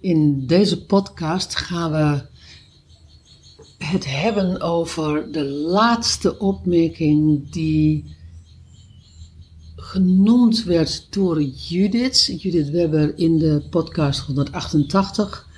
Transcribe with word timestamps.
In 0.00 0.46
deze 0.46 0.84
podcast 0.86 1.56
gaan 1.56 1.92
we 1.92 2.22
het 3.84 4.04
hebben 4.06 4.60
over 4.60 5.32
de 5.32 5.44
laatste 5.44 6.38
opmerking 6.38 7.50
die 7.50 8.16
genoemd 9.76 10.64
werd 10.64 11.06
door 11.10 11.42
Judith, 11.42 12.42
Judith 12.42 12.70
Webber 12.70 13.18
in 13.18 13.38
de 13.38 13.62
podcast 13.70 14.20
188. 14.20 15.48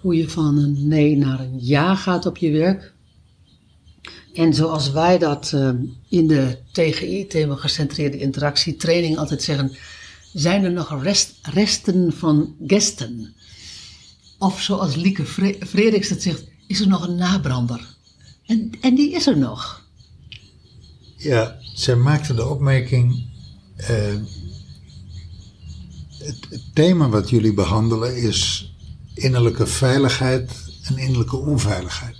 Hoe 0.00 0.16
je 0.16 0.28
van 0.28 0.58
een 0.58 0.88
nee 0.88 1.16
naar 1.16 1.40
een 1.40 1.58
ja 1.64 1.94
gaat 1.94 2.26
op 2.26 2.36
je 2.36 2.50
werk. 2.50 2.93
En 4.34 4.54
zoals 4.54 4.90
wij 4.90 5.18
dat 5.18 5.52
eh, 5.52 5.70
in 6.08 6.26
de 6.26 6.58
TGI, 6.72 7.26
thema 7.26 7.54
gecentreerde 7.54 8.18
interactie, 8.18 8.76
training 8.76 9.18
altijd 9.18 9.42
zeggen, 9.42 9.76
zijn 10.32 10.64
er 10.64 10.72
nog 10.72 11.02
rest, 11.02 11.38
resten 11.42 12.12
van 12.12 12.54
gesten. 12.66 13.34
Of 14.38 14.60
zoals 14.60 14.94
Lieke 14.94 15.24
Frederiks 15.66 16.08
het 16.08 16.22
zegt, 16.22 16.44
is 16.66 16.80
er 16.80 16.88
nog 16.88 17.06
een 17.06 17.16
nabrander. 17.16 17.94
En, 18.46 18.70
en 18.80 18.94
die 18.94 19.12
is 19.12 19.26
er 19.26 19.38
nog. 19.38 19.82
Ja, 21.16 21.56
zij 21.74 21.96
maakte 21.96 22.34
de 22.34 22.48
opmerking. 22.48 23.32
eh, 23.76 24.14
het 26.24 26.62
thema 26.72 27.08
wat 27.08 27.30
jullie 27.30 27.54
behandelen 27.54 28.16
is 28.16 28.72
innerlijke 29.14 29.66
veiligheid 29.66 30.52
en 30.82 30.98
innerlijke 30.98 31.36
onveiligheid. 31.36 32.13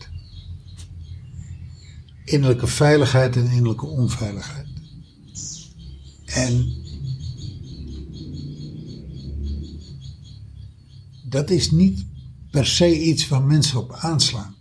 Innerlijke 2.25 2.67
veiligheid 2.67 3.37
en 3.37 3.47
innerlijke 3.47 3.87
onveiligheid. 3.87 4.67
En 6.25 6.75
dat 11.23 11.51
is 11.51 11.71
niet 11.71 12.05
per 12.51 12.67
se 12.67 13.03
iets 13.03 13.29
waar 13.29 13.43
mensen 13.43 13.79
op 13.79 13.93
aanslaan 13.93 14.55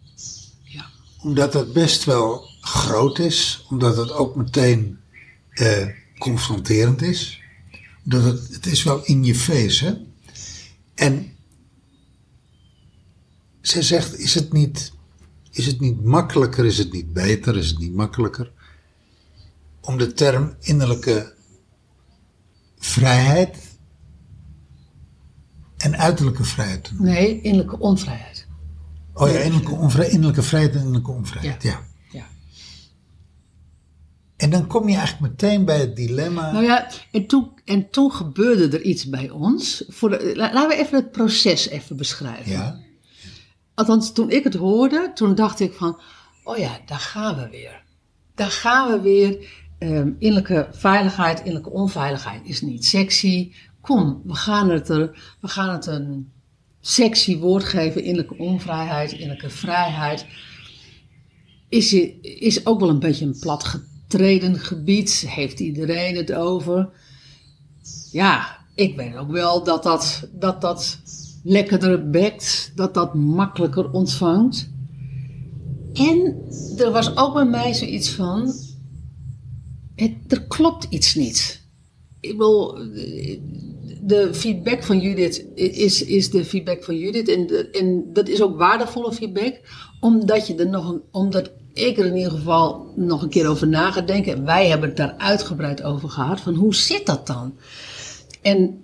Ja. 0.63 0.89
omdat 1.21 1.53
het 1.53 1.73
best 1.73 2.03
wel 2.03 2.49
groot 2.61 3.19
is, 3.19 3.65
omdat 3.69 3.97
het 3.97 4.11
ook 4.11 4.35
meteen 4.35 4.97
eh, 5.49 5.87
confronterend 6.17 7.01
is. 7.01 7.41
Dat 8.03 8.23
het, 8.23 8.47
het 8.53 8.65
is 8.65 8.83
wel 8.83 9.05
in 9.05 9.23
je 9.23 9.35
face, 9.35 9.85
hè? 9.85 9.93
En 10.95 11.31
zij 13.61 13.81
zegt, 13.81 14.17
is 14.19 14.33
het 14.33 14.53
niet, 14.53 14.92
is 15.53 15.65
het 15.65 15.79
niet 15.79 16.03
makkelijker, 16.03 16.65
is 16.65 16.77
het 16.77 16.91
niet 16.91 17.13
beter, 17.13 17.57
is 17.57 17.69
het 17.69 17.79
niet 17.79 17.93
makkelijker 17.93 18.51
om 19.81 19.97
de 19.97 20.13
term 20.13 20.55
innerlijke 20.59 21.33
vrijheid 22.77 23.57
en 25.77 25.97
uiterlijke 25.97 26.43
vrijheid 26.43 26.83
te 26.83 26.93
noemen? 26.93 27.13
Nee, 27.13 27.41
innerlijke 27.41 27.79
onvrijheid. 27.79 28.47
Oh 29.13 29.27
ja, 29.31 29.37
innerlijke, 29.39 29.75
onvrij, 29.75 30.09
innerlijke 30.09 30.43
vrijheid 30.43 30.71
en 30.73 30.77
innerlijke 30.79 31.11
onvrijheid, 31.11 31.63
ja. 31.63 31.85
ja. 32.11 32.25
En 34.35 34.49
dan 34.49 34.67
kom 34.67 34.89
je 34.89 34.95
eigenlijk 34.95 35.31
meteen 35.31 35.65
bij 35.65 35.79
het 35.79 35.95
dilemma. 35.95 36.51
Nou 36.51 36.63
ja, 36.63 36.91
en 37.11 37.27
toen, 37.27 37.51
en 37.65 37.89
toen 37.89 38.11
gebeurde 38.11 38.77
er 38.77 38.83
iets 38.83 39.09
bij 39.09 39.29
ons. 39.29 39.83
Voor 39.87 40.09
de, 40.09 40.31
la- 40.35 40.53
laten 40.53 40.77
we 40.77 40.83
even 40.83 40.97
het 40.97 41.11
proces 41.11 41.67
even 41.67 41.97
beschrijven. 41.97 42.51
ja, 42.51 42.79
Althans, 43.75 44.13
toen 44.13 44.29
ik 44.29 44.43
het 44.43 44.53
hoorde, 44.53 45.11
toen 45.13 45.35
dacht 45.35 45.59
ik 45.59 45.73
van, 45.73 45.99
oh 46.43 46.57
ja, 46.57 46.79
daar 46.85 46.99
gaan 46.99 47.35
we 47.35 47.49
weer. 47.49 47.83
Daar 48.35 48.51
gaan 48.51 48.91
we 48.91 49.01
weer. 49.01 49.61
Ehm, 49.79 50.11
innerlijke 50.19 50.67
veiligheid, 50.71 51.39
innerlijke 51.39 51.69
onveiligheid 51.69 52.41
is 52.45 52.61
niet 52.61 52.85
sexy. 52.85 53.51
Kom, 53.81 54.21
we 54.25 54.35
gaan 54.35 54.69
het 54.69 54.89
er, 54.89 55.35
we 55.41 55.47
gaan 55.47 55.73
het 55.73 55.85
een 55.85 56.31
sexy 56.79 57.37
woord 57.37 57.63
geven. 57.63 58.03
Innerlijke 58.03 58.37
onvrijheid, 58.37 59.11
innerlijke 59.11 59.49
vrijheid. 59.49 60.25
Is, 61.69 61.93
is 62.21 62.65
ook 62.65 62.79
wel 62.79 62.89
een 62.89 62.99
beetje 62.99 63.25
een 63.25 63.39
platgetreden 63.39 64.59
gebied. 64.59 65.25
Heeft 65.27 65.59
iedereen 65.59 66.15
het 66.15 66.33
over? 66.33 66.89
ja, 68.13 68.57
ik 68.75 68.95
weet 68.95 69.15
ook 69.15 69.31
wel 69.31 69.63
dat 69.63 69.83
dat, 69.83 70.27
dat, 70.31 70.61
dat 70.61 70.99
lekkerder 71.43 72.09
bekt, 72.09 72.71
dat 72.75 72.93
dat 72.93 73.13
makkelijker 73.13 73.91
ontvangt. 73.91 74.71
En 75.93 76.35
er 76.77 76.91
was 76.91 77.17
ook 77.17 77.33
bij 77.33 77.45
mij 77.45 77.73
zoiets 77.73 78.09
van, 78.09 78.53
het, 79.95 80.13
er 80.27 80.43
klopt 80.47 80.87
iets 80.89 81.15
niet. 81.15 81.61
Ik 82.19 82.37
wil, 82.37 82.77
de 84.01 84.29
feedback 84.33 84.83
van 84.83 84.99
Judith 84.99 85.45
is, 85.55 86.03
is 86.03 86.29
de 86.29 86.45
feedback 86.45 86.83
van 86.83 86.97
Judith 86.97 87.29
en, 87.29 87.71
en 87.71 88.03
dat 88.13 88.27
is 88.27 88.41
ook 88.41 88.57
waardevolle 88.57 89.13
feedback, 89.13 89.59
omdat 89.99 90.47
je 90.47 90.55
er 90.55 90.69
nog 90.69 90.89
een, 90.89 91.01
omdat 91.11 91.51
ik 91.73 91.97
er 91.97 92.05
in 92.05 92.15
ieder 92.15 92.31
geval 92.31 92.93
nog 92.95 93.21
een 93.21 93.29
keer 93.29 93.47
over 93.47 93.67
na 93.67 93.91
ga 93.91 94.05
wij 94.43 94.67
hebben 94.67 94.87
het 94.87 94.97
daar 94.97 95.15
uitgebreid 95.17 95.83
over 95.83 96.09
gehad, 96.09 96.41
van 96.41 96.55
hoe 96.55 96.75
zit 96.75 97.05
dat 97.05 97.27
dan? 97.27 97.57
En, 98.41 98.82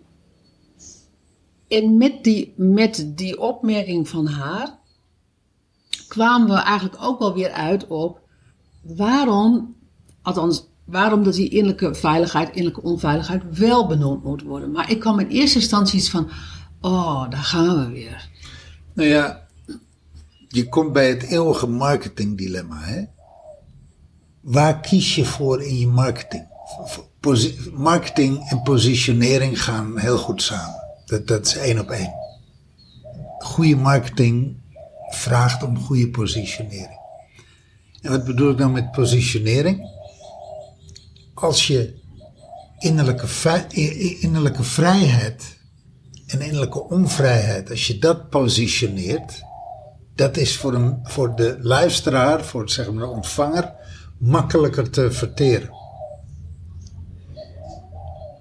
en 1.69 1.97
met, 1.97 2.23
die, 2.23 2.53
met 2.57 3.11
die 3.15 3.39
opmerking 3.39 4.09
van 4.09 4.27
haar 4.27 4.77
kwamen 6.07 6.47
we 6.47 6.61
eigenlijk 6.61 7.03
ook 7.03 7.19
wel 7.19 7.33
weer 7.33 7.51
uit 7.51 7.87
op 7.87 8.19
waarom, 8.81 9.75
althans, 10.21 10.67
waarom 10.85 11.23
dat 11.23 11.33
die 11.33 11.49
innerlijke 11.49 11.95
veiligheid, 11.95 12.49
innerlijke 12.49 12.81
onveiligheid 12.81 13.43
wel 13.57 13.87
benoemd 13.87 14.23
moet 14.23 14.41
worden. 14.41 14.71
Maar 14.71 14.91
ik 14.91 14.99
kwam 14.99 15.19
in 15.19 15.27
eerste 15.27 15.59
instantie 15.59 15.99
iets 15.99 16.09
van, 16.09 16.29
oh, 16.81 17.29
daar 17.29 17.43
gaan 17.43 17.79
we 17.79 17.91
weer. 17.91 18.29
nou 18.93 19.09
ja, 19.09 19.47
je 20.47 20.69
komt 20.69 20.93
bij 20.93 21.09
het 21.09 21.23
eeuwige 21.23 21.67
marketingdilemma. 21.67 22.79
Hè? 22.79 23.03
Waar 24.41 24.79
kies 24.79 25.15
je 25.15 25.25
voor 25.25 25.63
in 25.63 25.79
je 25.79 25.87
marketing? 25.87 26.47
Marketing 27.73 28.49
en 28.49 28.61
positionering 28.61 29.63
gaan 29.63 29.97
heel 29.97 30.17
goed 30.17 30.41
samen. 30.41 30.78
Dat, 31.09 31.27
dat 31.27 31.45
is 31.45 31.57
één 31.57 31.79
op 31.79 31.89
één. 31.89 32.13
Goede 33.39 33.75
marketing 33.75 34.57
vraagt 35.09 35.63
om 35.63 35.79
goede 35.79 36.09
positionering. 36.09 36.99
En 38.01 38.11
wat 38.11 38.23
bedoel 38.25 38.51
ik 38.51 38.57
nou 38.57 38.71
met 38.71 38.91
positionering? 38.91 39.89
Als 41.33 41.67
je 41.67 41.93
innerlijke, 42.77 43.27
innerlijke 44.19 44.63
vrijheid 44.63 45.57
en 46.27 46.41
innerlijke 46.41 46.83
onvrijheid, 46.83 47.69
als 47.69 47.87
je 47.87 47.97
dat 47.97 48.29
positioneert, 48.29 49.41
dat 50.15 50.37
is 50.37 50.57
voor, 50.57 50.73
een, 50.73 50.99
voor 51.03 51.35
de 51.35 51.57
luisteraar, 51.61 52.45
voor 52.45 52.69
zeg 52.69 52.91
maar, 52.91 53.03
de 53.03 53.09
ontvanger, 53.09 53.73
makkelijker 54.17 54.89
te 54.89 55.11
verteren. 55.11 55.78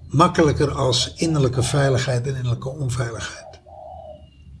Makkelijker 0.09 0.71
als 0.71 1.13
innerlijke 1.15 1.63
veiligheid 1.63 2.27
en 2.27 2.35
innerlijke 2.35 2.69
onveiligheid. 2.69 3.59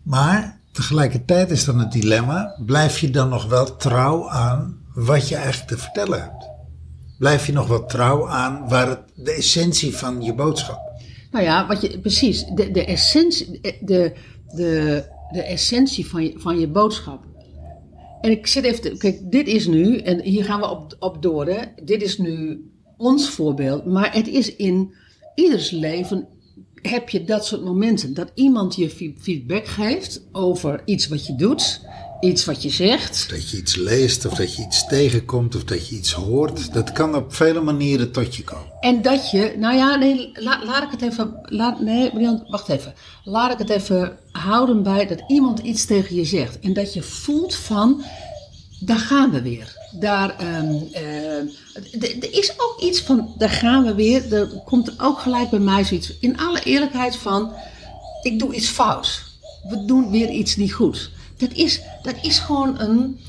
Maar 0.03 0.59
tegelijkertijd 0.71 1.51
is 1.51 1.65
dan 1.65 1.79
het 1.79 1.91
dilemma, 1.91 2.61
blijf 2.65 2.99
je 2.99 3.09
dan 3.09 3.29
nog 3.29 3.45
wel 3.45 3.75
trouw 3.75 4.29
aan 4.29 4.77
wat 4.93 5.29
je 5.29 5.35
eigenlijk 5.35 5.67
te 5.67 5.77
vertellen 5.77 6.21
hebt? 6.21 6.49
Blijf 7.17 7.45
je 7.45 7.53
nog 7.53 7.67
wel 7.67 7.85
trouw 7.85 8.27
aan 8.27 8.67
waar 8.67 8.87
het, 8.87 8.99
de 9.15 9.31
essentie 9.31 9.97
van 9.97 10.21
je 10.21 10.33
boodschap 10.33 10.79
Nou 11.31 11.43
ja, 11.43 11.67
wat 11.67 11.81
je, 11.81 11.99
precies, 11.99 12.45
de, 12.45 12.71
de, 12.71 12.85
essentie, 12.85 13.59
de, 13.81 14.13
de, 14.55 15.03
de 15.31 15.41
essentie 15.41 16.07
van 16.07 16.23
je, 16.23 16.33
van 16.37 16.59
je 16.59 16.67
boodschap. 16.67 17.23
En 18.21 18.31
ik 18.31 18.47
zit 18.47 18.63
even, 18.63 18.97
kijk, 18.97 19.31
dit 19.31 19.47
is 19.47 19.67
nu, 19.67 19.97
en 19.97 20.21
hier 20.21 20.43
gaan 20.45 20.59
we 20.59 20.69
op, 20.69 20.95
op 20.99 21.21
door, 21.21 21.45
hè. 21.45 21.61
Dit 21.83 22.01
is 22.01 22.17
nu 22.17 22.63
ons 22.97 23.29
voorbeeld, 23.29 23.85
maar 23.85 24.13
het 24.13 24.27
is 24.27 24.55
in 24.55 24.93
ieders 25.43 25.71
leven 25.71 26.27
heb 26.81 27.09
je 27.09 27.23
dat 27.23 27.45
soort 27.45 27.63
momenten. 27.63 28.13
Dat 28.13 28.31
iemand 28.33 28.75
je 28.75 28.89
fe- 28.89 29.13
feedback 29.19 29.67
geeft 29.67 30.21
over 30.31 30.81
iets 30.85 31.07
wat 31.07 31.25
je 31.27 31.35
doet. 31.35 31.81
iets 32.19 32.45
wat 32.45 32.63
je 32.63 32.69
zegt. 32.69 33.29
Dat 33.29 33.49
je 33.49 33.57
iets 33.57 33.75
leest 33.75 34.25
of 34.25 34.33
dat 34.33 34.55
je 34.55 34.61
iets 34.63 34.87
tegenkomt 34.87 35.55
of 35.55 35.63
dat 35.63 35.87
je 35.87 35.95
iets 35.95 36.11
hoort. 36.13 36.73
Dat 36.73 36.91
kan 36.91 37.15
op 37.15 37.33
vele 37.35 37.61
manieren 37.61 38.11
tot 38.11 38.35
je 38.35 38.43
komen. 38.43 38.71
En 38.79 39.01
dat 39.01 39.31
je, 39.31 39.55
nou 39.57 39.75
ja, 39.75 39.95
nee, 39.95 40.29
la- 40.33 40.65
laat 40.65 40.83
ik 40.83 40.91
het 40.91 41.01
even, 41.01 41.39
laat, 41.43 41.81
nee, 41.81 42.09
Brian, 42.11 42.45
wacht 42.47 42.69
even. 42.69 42.93
Laat 43.23 43.51
ik 43.51 43.57
het 43.57 43.69
even 43.69 44.17
houden 44.31 44.83
bij 44.83 45.07
dat 45.07 45.23
iemand 45.27 45.59
iets 45.59 45.85
tegen 45.85 46.15
je 46.15 46.25
zegt. 46.25 46.59
En 46.59 46.73
dat 46.73 46.93
je 46.93 47.01
voelt 47.01 47.55
van, 47.55 48.03
daar 48.79 48.99
gaan 48.99 49.31
we 49.31 49.41
weer. 49.41 49.78
Daar, 49.91 50.37
ehm, 50.37 50.75
eh, 50.91 51.37
er 52.01 52.33
is 52.33 52.51
ook 52.51 52.79
iets 52.81 53.01
van, 53.01 53.33
daar 53.37 53.49
gaan 53.49 53.83
we 53.83 53.93
weer. 53.93 54.33
Er 54.33 54.47
komt 54.65 54.87
er 54.87 54.93
ook 54.97 55.19
gelijk 55.19 55.49
bij 55.49 55.59
mij 55.59 55.83
zoiets, 55.83 56.13
in 56.19 56.37
alle 56.37 56.63
eerlijkheid 56.63 57.15
van, 57.15 57.51
ik 58.21 58.39
doe 58.39 58.53
iets 58.53 58.67
fout. 58.67 59.23
We 59.69 59.85
doen 59.85 60.11
weer 60.11 60.29
iets 60.29 60.55
niet 60.55 60.73
goed. 60.73 61.09
Dat 61.37 61.53
is, 61.53 61.81
dat 62.01 62.15
is 62.21 62.39
gewoon 62.39 62.79
een, 62.79 63.19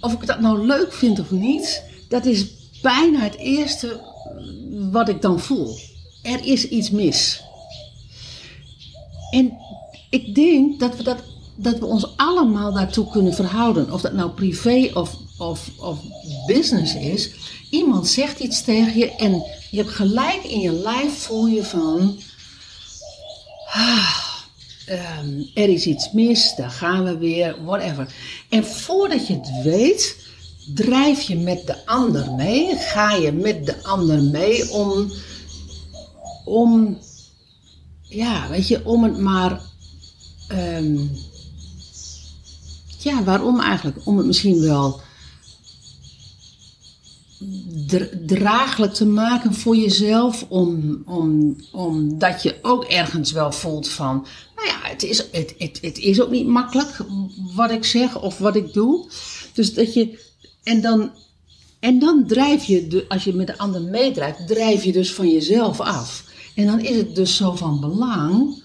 of 0.00 0.12
ik 0.12 0.26
dat 0.26 0.40
nou 0.40 0.66
leuk 0.66 0.92
vind 0.92 1.20
of 1.20 1.30
niet, 1.30 1.82
dat 2.08 2.24
is 2.24 2.46
bijna 2.82 3.18
het 3.18 3.36
eerste 3.36 4.00
wat 4.90 5.08
ik 5.08 5.22
dan 5.22 5.40
voel. 5.40 5.78
Er 6.22 6.44
is 6.44 6.68
iets 6.68 6.90
mis. 6.90 7.42
En 9.30 9.52
ik 10.10 10.34
denk 10.34 10.80
dat 10.80 10.96
we, 10.96 11.02
dat, 11.02 11.18
dat 11.54 11.78
we 11.78 11.86
ons 11.86 12.16
allemaal 12.16 12.72
daartoe 12.72 13.10
kunnen 13.10 13.34
verhouden. 13.34 13.92
Of 13.92 14.00
dat 14.00 14.12
nou 14.12 14.30
privé 14.30 14.90
of, 14.94 15.16
of, 15.38 15.70
of 15.78 15.98
business 16.46 16.94
is. 16.94 17.30
Iemand 17.70 18.08
zegt 18.08 18.38
iets 18.38 18.62
tegen 18.62 18.98
je 18.98 19.14
en 19.14 19.44
je 19.70 19.76
hebt 19.76 19.90
gelijk 19.90 20.44
in 20.44 20.60
je 20.60 20.72
lijf 20.72 21.18
voel 21.18 21.46
je 21.46 21.64
van... 21.64 22.20
Ah, 23.72 24.16
ehm, 24.86 25.42
er 25.54 25.68
is 25.68 25.86
iets 25.86 26.12
mis, 26.12 26.54
daar 26.56 26.70
gaan 26.70 27.04
we 27.04 27.18
weer, 27.18 27.64
whatever. 27.64 28.14
En 28.48 28.64
voordat 28.64 29.26
je 29.26 29.34
het 29.34 29.62
weet, 29.62 30.16
drijf 30.74 31.22
je 31.22 31.36
met 31.36 31.66
de 31.66 31.86
ander 31.86 32.32
mee, 32.32 32.76
ga 32.76 33.12
je 33.12 33.32
met 33.32 33.66
de 33.66 33.82
ander 33.82 34.22
mee 34.22 34.70
om, 34.70 35.12
om 36.44 36.98
ja, 38.02 38.48
weet 38.48 38.68
je, 38.68 38.84
om 38.84 39.04
het 39.04 39.18
maar, 39.18 39.60
ehm, 40.48 40.98
ja, 42.98 43.24
waarom 43.24 43.60
eigenlijk? 43.60 44.06
Om 44.06 44.16
het 44.16 44.26
misschien 44.26 44.60
wel 44.60 45.00
draaglijk 48.26 48.94
te 48.94 49.06
maken 49.06 49.54
voor 49.54 49.76
jezelf, 49.76 50.46
om, 50.48 51.02
om, 51.06 51.56
omdat 51.72 52.42
je 52.42 52.58
ook 52.62 52.84
ergens 52.84 53.32
wel 53.32 53.52
voelt 53.52 53.88
van, 53.88 54.26
nou 54.56 54.68
ja, 54.68 54.78
het 54.82 55.02
is, 55.02 55.18
het, 55.18 55.54
het, 55.58 55.78
het 55.80 55.98
is 55.98 56.20
ook 56.20 56.30
niet 56.30 56.46
makkelijk 56.46 56.96
wat 57.54 57.70
ik 57.70 57.84
zeg 57.84 58.20
of 58.20 58.38
wat 58.38 58.56
ik 58.56 58.72
doe. 58.72 59.06
Dus 59.52 59.74
dat 59.74 59.94
je, 59.94 60.18
en 60.62 60.80
dan, 60.80 61.10
en 61.80 61.98
dan 61.98 62.24
drijf 62.26 62.64
je, 62.64 62.86
de, 62.86 63.04
als 63.08 63.24
je 63.24 63.34
met 63.34 63.46
de 63.46 63.58
ander 63.58 63.82
meedrijft, 63.82 64.46
drijf 64.46 64.84
je 64.84 64.92
dus 64.92 65.12
van 65.12 65.30
jezelf 65.30 65.80
af. 65.80 66.24
En 66.54 66.66
dan 66.66 66.80
is 66.80 66.96
het 66.96 67.14
dus 67.14 67.36
zo 67.36 67.54
van 67.54 67.80
belang. 67.80 68.61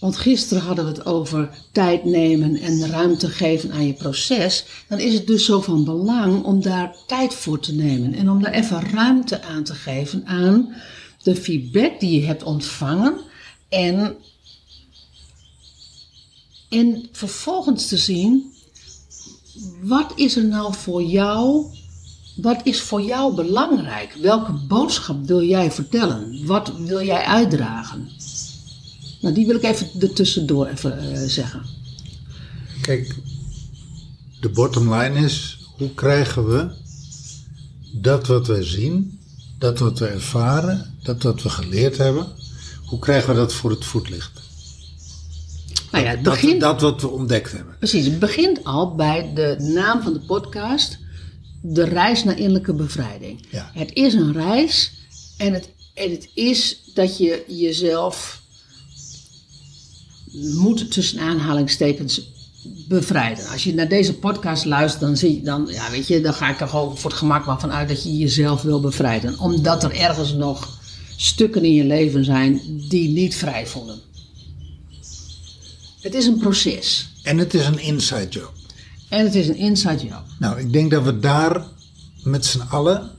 Want 0.00 0.16
gisteren 0.16 0.62
hadden 0.62 0.84
we 0.84 0.90
het 0.90 1.06
over 1.06 1.50
tijd 1.72 2.04
nemen 2.04 2.56
en 2.56 2.90
ruimte 2.90 3.28
geven 3.28 3.72
aan 3.72 3.86
je 3.86 3.92
proces. 3.92 4.64
Dan 4.88 4.98
is 4.98 5.14
het 5.14 5.26
dus 5.26 5.44
zo 5.44 5.60
van 5.60 5.84
belang 5.84 6.44
om 6.44 6.62
daar 6.62 6.96
tijd 7.06 7.34
voor 7.34 7.60
te 7.60 7.74
nemen. 7.74 8.14
En 8.14 8.30
om 8.30 8.42
daar 8.42 8.52
even 8.52 8.90
ruimte 8.90 9.42
aan 9.42 9.64
te 9.64 9.74
geven 9.74 10.26
aan 10.26 10.74
de 11.22 11.36
feedback 11.36 12.00
die 12.00 12.20
je 12.20 12.26
hebt 12.26 12.42
ontvangen. 12.42 13.20
En, 13.68 14.16
en 16.68 17.08
vervolgens 17.12 17.86
te 17.86 17.96
zien, 17.96 18.52
wat 19.82 20.12
is 20.16 20.36
er 20.36 20.44
nou 20.44 20.74
voor 20.74 21.02
jou 21.02 21.66
wat 22.42 22.60
is 22.62 22.80
voor 22.80 23.02
jou 23.02 23.34
belangrijk? 23.34 24.12
Welke 24.12 24.52
boodschap 24.52 25.26
wil 25.26 25.42
jij 25.42 25.70
vertellen? 25.70 26.46
Wat 26.46 26.72
wil 26.76 27.02
jij 27.02 27.22
uitdragen? 27.22 28.08
Nou, 29.20 29.34
die 29.34 29.46
wil 29.46 29.56
ik 29.56 29.62
even 29.62 29.88
er 30.00 30.12
tussendoor 30.12 30.66
even 30.66 30.98
eh, 30.98 31.28
zeggen. 31.28 31.62
Kijk, 32.82 33.14
de 34.40 34.48
bottom 34.48 34.94
line 34.94 35.24
is, 35.24 35.58
hoe 35.76 35.94
krijgen 35.94 36.48
we 36.48 36.68
dat 37.92 38.26
wat 38.26 38.46
we 38.46 38.62
zien, 38.62 39.18
dat 39.58 39.78
wat 39.78 39.98
we 39.98 40.06
ervaren, 40.06 40.94
dat 41.02 41.22
wat 41.22 41.42
we 41.42 41.48
geleerd 41.50 41.96
hebben, 41.96 42.26
hoe 42.86 42.98
krijgen 42.98 43.28
we 43.28 43.34
dat 43.34 43.52
voor 43.52 43.70
het 43.70 43.84
voetlicht? 43.84 44.40
Nou 45.90 46.04
ja, 46.04 46.10
het 46.10 46.24
Dat, 46.24 46.34
begint, 46.34 46.60
dat 46.60 46.80
wat 46.80 47.00
we 47.00 47.08
ontdekt 47.08 47.52
hebben. 47.52 47.76
precies, 47.78 48.04
het 48.04 48.18
begint 48.18 48.64
al 48.64 48.94
bij 48.94 49.30
de 49.34 49.56
naam 49.74 50.02
van 50.02 50.12
de 50.12 50.20
podcast, 50.20 50.98
de 51.60 51.84
reis 51.84 52.24
naar 52.24 52.38
innerlijke 52.38 52.72
bevrijding. 52.74 53.46
Ja. 53.50 53.70
Het 53.74 53.90
is 53.92 54.14
een 54.14 54.32
reis 54.32 54.92
en 55.36 55.52
het, 55.52 55.68
en 55.94 56.10
het 56.10 56.28
is 56.34 56.80
dat 56.94 57.18
je 57.18 57.44
jezelf 57.48 58.42
moet 60.54 60.92
tussen 60.92 61.18
aanhalingstekens 61.18 62.36
bevrijden. 62.88 63.48
Als 63.48 63.64
je 63.64 63.74
naar 63.74 63.88
deze 63.88 64.14
podcast 64.14 64.64
luistert, 64.64 65.02
dan 65.02 65.16
zie 65.16 65.34
je 65.34 65.42
dan, 65.42 65.68
ja, 65.70 65.90
weet 65.90 66.06
je, 66.06 66.20
dan 66.20 66.34
ga 66.34 66.50
ik 66.50 66.60
er 66.60 66.68
gewoon 66.68 66.98
voor 66.98 67.10
het 67.10 67.18
gemak 67.18 67.46
maar 67.46 67.60
van 67.60 67.72
uit 67.72 67.88
dat 67.88 68.02
je 68.02 68.16
jezelf 68.16 68.62
wil 68.62 68.80
bevrijden. 68.80 69.38
Omdat 69.38 69.82
er 69.82 69.92
ergens 69.92 70.32
nog 70.32 70.78
stukken 71.16 71.64
in 71.64 71.74
je 71.74 71.84
leven 71.84 72.24
zijn 72.24 72.60
die 72.88 73.08
niet 73.08 73.36
vrij 73.36 73.66
voelen. 73.66 73.98
Het 76.00 76.14
is 76.14 76.26
een 76.26 76.38
proces. 76.38 77.08
En 77.22 77.38
het 77.38 77.54
is 77.54 77.66
een 77.66 77.78
inside 77.78 78.28
job. 78.28 78.52
En 79.08 79.24
het 79.24 79.34
is 79.34 79.48
een 79.48 79.56
inside 79.56 80.06
job. 80.06 80.22
Nou, 80.38 80.60
ik 80.60 80.72
denk 80.72 80.90
dat 80.90 81.02
we 81.02 81.18
daar 81.18 81.66
met 82.22 82.46
z'n 82.46 82.60
allen, 82.60 83.10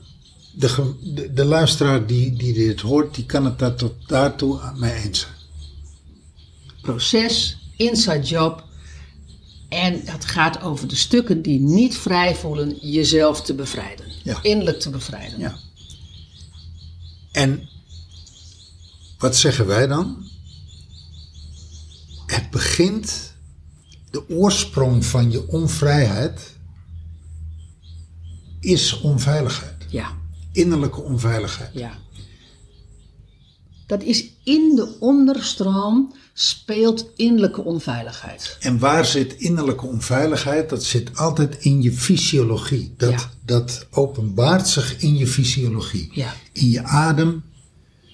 de, 0.52 0.94
de, 1.14 1.32
de 1.32 1.44
luisteraar 1.44 2.06
die, 2.06 2.36
die 2.36 2.52
dit 2.52 2.80
hoort, 2.80 3.14
die 3.14 3.26
kan 3.26 3.44
het 3.44 3.58
daar 3.58 3.74
tot 3.74 3.92
daartoe 4.06 4.60
mee 4.76 4.92
eens 4.92 5.20
zijn. 5.20 5.39
Proces, 6.80 7.58
inside 7.76 8.22
job. 8.22 8.68
En 9.68 10.00
het 10.04 10.24
gaat 10.24 10.62
over 10.62 10.88
de 10.88 10.94
stukken 10.94 11.42
die 11.42 11.60
niet 11.60 11.98
vrij 11.98 12.34
voelen, 12.34 12.76
jezelf 12.80 13.42
te 13.42 13.54
bevrijden. 13.54 14.06
Ja. 14.22 14.38
Innerlijk 14.42 14.80
te 14.80 14.90
bevrijden. 14.90 15.38
Ja. 15.38 15.58
En 17.32 17.68
wat 19.18 19.36
zeggen 19.36 19.66
wij 19.66 19.86
dan? 19.86 20.28
Het 22.26 22.50
begint, 22.50 23.34
de 24.10 24.28
oorsprong 24.28 25.04
van 25.04 25.30
je 25.30 25.48
onvrijheid 25.48 26.56
is 28.60 29.00
onveiligheid. 29.00 29.86
ja. 29.88 30.18
Innerlijke 30.52 31.00
onveiligheid. 31.00 31.70
Ja. 31.74 31.98
Dat 33.90 34.02
is 34.02 34.30
in 34.44 34.72
de 34.74 34.96
onderstroom 34.98 36.14
speelt 36.32 37.06
innerlijke 37.16 37.64
onveiligheid. 37.64 38.56
En 38.60 38.78
waar 38.78 39.04
zit 39.04 39.34
innerlijke 39.36 39.86
onveiligheid? 39.86 40.68
Dat 40.68 40.84
zit 40.84 41.16
altijd 41.16 41.56
in 41.64 41.82
je 41.82 41.92
fysiologie. 41.92 42.94
Dat, 42.96 43.10
Ja. 43.10 43.30
dat 43.44 43.86
openbaart 43.90 44.68
zich 44.68 44.96
in 45.02 45.16
je 45.16 45.26
fysiologie. 45.26 46.08
Ja. 46.12 46.34
In 46.52 46.70
je 46.70 46.82
adem. 46.82 47.42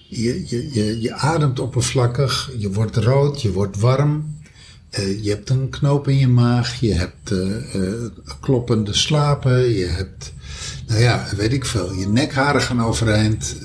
Je, 0.08 0.44
je, 0.48 0.70
je, 0.72 1.00
je 1.00 1.14
ademt 1.14 1.58
oppervlakkig. 1.58 2.50
Je 2.58 2.72
wordt 2.72 2.96
rood. 2.96 3.42
Je 3.42 3.52
wordt 3.52 3.80
warm. 3.80 4.38
Eh, 4.90 5.24
je 5.24 5.30
hebt 5.30 5.50
een 5.50 5.68
knoop 5.68 6.08
in 6.08 6.18
je 6.18 6.28
maag. 6.28 6.80
Je 6.80 6.92
hebt 6.92 7.30
eh, 7.30 7.74
eh, 7.74 8.10
kloppende 8.40 8.94
slapen. 8.94 9.68
Je 9.68 9.86
hebt, 9.86 10.32
nou 10.86 11.00
ja, 11.00 11.26
weet 11.36 11.52
ik 11.52 11.64
veel. 11.64 11.92
Je 11.92 12.08
nekharen 12.08 12.62
gaan 12.62 12.82
overeind. 12.82 13.56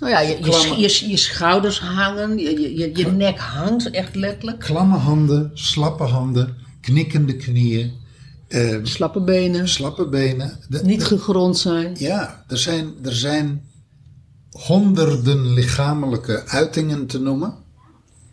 Nou 0.00 0.12
ja, 0.12 0.20
je, 0.20 0.38
je, 0.42 0.74
je, 0.80 1.08
je 1.08 1.16
schouders 1.16 1.80
hangen, 1.80 2.38
je, 2.38 2.76
je, 2.96 3.06
nek 3.06 3.38
hangt 3.38 3.90
echt 3.90 4.14
letterlijk. 4.14 4.58
klamme 4.60 4.96
handen. 4.96 5.50
Slappe 5.54 6.02
handen. 6.02 6.56
Knikkende 6.80 7.36
knieën. 7.36 7.92
eh, 8.48 8.76
Slappe 8.82 9.20
benen, 9.20 9.68
slappe 9.68 10.08
benen. 10.08 10.58
De- 10.68 10.80
niet 10.84 11.04
gegrond 11.04 11.58
zijn. 11.58 11.94
Ja, 11.98 12.44
er 12.48 12.58
zijn, 12.58 12.92
er 13.02 13.14
zijn 13.14 13.62
honderden 14.50 15.52
lichamelijke 15.52 16.42
uitingen 16.46 17.06
te 17.06 17.20
noemen. 17.20 17.54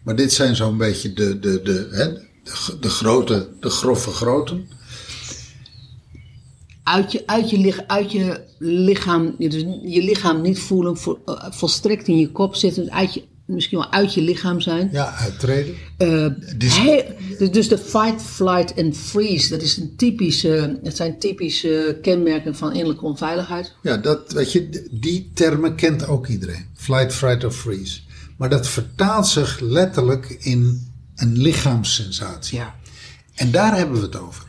Maar 0.03 0.15
dit 0.15 0.33
zijn 0.33 0.55
zo'n 0.55 0.77
beetje 0.77 1.13
de, 1.13 1.39
de, 1.39 1.61
de, 1.63 1.87
hè, 1.91 2.13
de, 2.13 2.77
de 2.79 2.89
grote, 2.89 3.49
de 3.59 3.69
grove 3.69 4.09
groten. 4.09 4.67
Uit 6.83 7.11
je, 7.11 7.23
uit 7.25 7.49
je, 7.49 7.87
uit 7.87 8.11
je 8.11 8.41
lichaam, 8.59 9.35
je, 9.37 9.49
dus 9.49 9.61
je 9.83 10.03
lichaam 10.03 10.41
niet 10.41 10.59
voelen, 10.59 10.97
vo- 10.97 11.21
eh, 11.25 11.45
volstrekt 11.51 12.07
in 12.07 12.17
je 12.17 12.31
kop 12.31 12.55
zitten, 12.55 12.91
uit 12.91 13.13
je, 13.13 13.23
misschien 13.45 13.77
wel 13.77 13.91
uit 13.91 14.13
je 14.13 14.21
lichaam 14.21 14.61
zijn. 14.61 14.89
Ja, 14.91 15.13
uittreden. 15.15 15.75
Dus- 16.57 16.77
he- 16.79 17.03
dus- 17.37 17.51
dus 17.51 17.67
de 17.67 17.77
fight, 17.77 18.21
flight 18.21 18.73
en 18.73 18.95
freeze, 18.95 19.49
dat 19.49 19.61
is 19.61 19.77
een 19.77 19.93
typische, 19.97 20.79
het 20.83 20.95
zijn 20.95 21.19
typische 21.19 21.99
kenmerken 22.01 22.55
van 22.55 22.71
innerlijke 22.71 23.05
onveiligheid. 23.05 23.73
Ja, 23.81 23.97
dat, 23.97 24.31
weet 24.31 24.51
je, 24.51 24.87
die 24.91 25.31
termen 25.33 25.75
kent 25.75 26.07
ook 26.07 26.27
iedereen. 26.27 26.65
Flight, 26.75 27.13
fright 27.13 27.43
of 27.43 27.55
freeze. 27.55 27.99
Maar 28.37 28.49
dat 28.49 28.67
vertaalt 28.67 29.27
zich 29.27 29.59
letterlijk 29.59 30.37
in 30.39 30.91
een 31.15 31.37
lichaamssensatie. 31.37 32.57
Ja. 32.57 32.75
En 33.35 33.51
daar 33.51 33.77
hebben 33.77 33.95
we 33.99 34.05
het 34.05 34.19
over. 34.19 34.43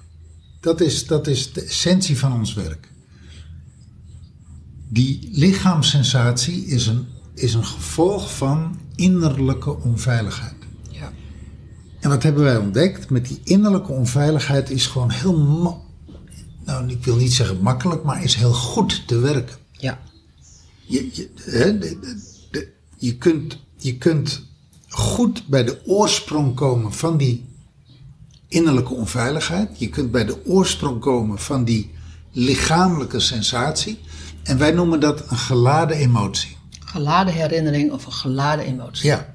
Dat 0.65 0.81
is, 0.81 1.07
dat 1.07 1.27
is 1.27 1.53
de 1.53 1.63
essentie 1.63 2.19
van 2.19 2.33
ons 2.33 2.55
werk. 2.55 2.93
Die 4.89 5.29
lichaamssensatie 5.33 6.67
is 6.67 6.87
een, 6.87 7.07
is 7.35 7.55
een 7.55 7.65
gevolg 7.65 8.37
van 8.37 8.79
innerlijke 8.95 9.79
onveiligheid. 9.83 10.55
Ja. 10.91 11.13
En 12.01 12.09
wat 12.11 12.23
hebben 12.23 12.43
wij 12.43 12.57
ontdekt? 12.57 13.11
Met 13.11 13.27
die 13.29 13.41
innerlijke 13.45 13.93
onveiligheid 13.93 14.71
is 14.71 14.87
gewoon 14.87 15.11
heel, 15.11 15.39
nou 16.65 16.89
ik 16.89 17.05
wil 17.05 17.17
niet 17.17 17.33
zeggen 17.33 17.61
makkelijk, 17.61 18.03
maar 18.03 18.23
is 18.25 18.35
heel 18.35 18.53
goed 18.53 19.07
te 19.07 19.19
werken. 19.19 19.57
Ja. 19.73 20.01
Je, 20.87 21.09
je, 21.13 21.31
hè, 21.37 21.79
de- 21.79 21.99
de- 22.01 22.47
de- 22.51 22.73
je, 22.99 23.17
kunt, 23.17 23.59
je 23.77 23.97
kunt 23.99 24.43
goed 24.89 25.47
bij 25.47 25.65
de 25.65 25.81
oorsprong 25.87 26.55
komen 26.55 26.93
van 26.93 27.17
die 27.17 27.45
innerlijke 28.55 28.95
onveiligheid. 28.95 29.79
Je 29.79 29.89
kunt 29.89 30.11
bij 30.11 30.25
de 30.25 30.47
oorsprong 30.47 31.01
komen 31.01 31.39
van 31.39 31.65
die 31.65 31.91
lichamelijke 32.33 33.21
sensatie. 33.21 33.99
En 34.43 34.59
wij 34.59 34.71
noemen 34.71 35.01
dat 35.01 35.31
een 35.31 35.37
geladen 35.37 35.97
emotie. 35.97 36.57
Geladen 36.85 37.35
herinnering 37.35 37.93
of 37.93 38.07
een 38.07 38.13
geladen 38.13 38.65
emotie. 38.65 39.07
Ja. 39.07 39.35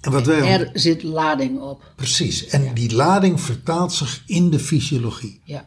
En 0.00 0.10
wat 0.10 0.26
wij 0.26 0.40
Er 0.58 0.70
zit 0.72 1.02
lading 1.02 1.60
op. 1.60 1.92
precies. 1.96 2.46
En 2.46 2.74
die 2.74 2.94
lading 2.94 3.40
vertaalt 3.40 3.92
zich 3.92 4.22
in 4.26 4.50
de 4.50 4.58
fysiologie. 4.58 5.40
Ja. 5.44 5.64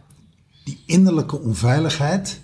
Die 0.63 0.83
innerlijke 0.85 1.39
onveiligheid, 1.39 2.39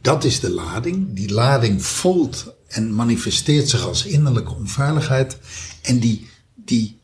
dat 0.00 0.24
is 0.24 0.40
de 0.40 0.50
lading. 0.50 1.14
Die 1.14 1.32
lading 1.32 1.84
voelt 1.84 2.54
en 2.68 2.94
manifesteert 2.94 3.68
zich 3.68 3.86
als 3.86 4.04
innerlijke 4.06 4.54
onveiligheid. 4.54 5.38
En 5.82 5.98
die, 5.98 6.28
die 6.54 6.99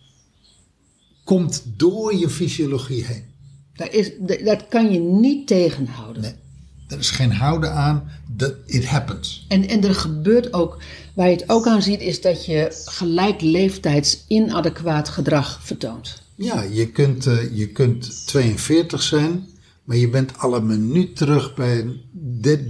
komt 1.27 1.63
door 1.77 2.15
je 2.17 2.29
fysiologie 2.29 3.05
heen. 3.05 3.25
Daar 3.75 3.93
is, 3.93 4.11
dat 4.45 4.69
kan 4.69 4.93
je 4.93 4.99
niet 4.99 5.47
tegenhouden. 5.47 6.23
Nee, 6.23 6.35
er 6.89 6.99
is 6.99 7.11
geen 7.11 7.33
houden 7.33 7.73
aan. 7.73 8.11
Dat 8.29 8.55
it 8.67 8.87
happens. 8.87 9.45
En, 9.49 9.69
en 9.69 9.85
er 9.85 9.95
gebeurt 9.95 10.53
ook, 10.53 10.79
waar 11.15 11.29
je 11.29 11.37
het 11.37 11.49
ook 11.49 11.67
aan 11.67 11.83
ziet, 11.83 12.01
is 12.01 12.21
dat 12.21 12.47
je 12.47 12.83
gelijk 12.85 13.41
leeftijds 13.41 14.25
inadequaat 14.29 15.09
gedrag 15.09 15.61
vertoont. 15.63 16.23
Ja, 16.35 16.63
je 16.63 16.91
kunt, 16.91 17.27
eh, 17.27 17.57
je 17.57 17.69
kunt 17.69 18.27
42 18.27 19.03
zijn, 19.03 19.47
maar 19.85 19.97
je 19.97 20.09
bent 20.09 20.39
al 20.39 20.57
een 20.57 20.67
minuut 20.67 21.17
terug 21.17 21.55
bij 21.55 21.79
een 21.79 22.01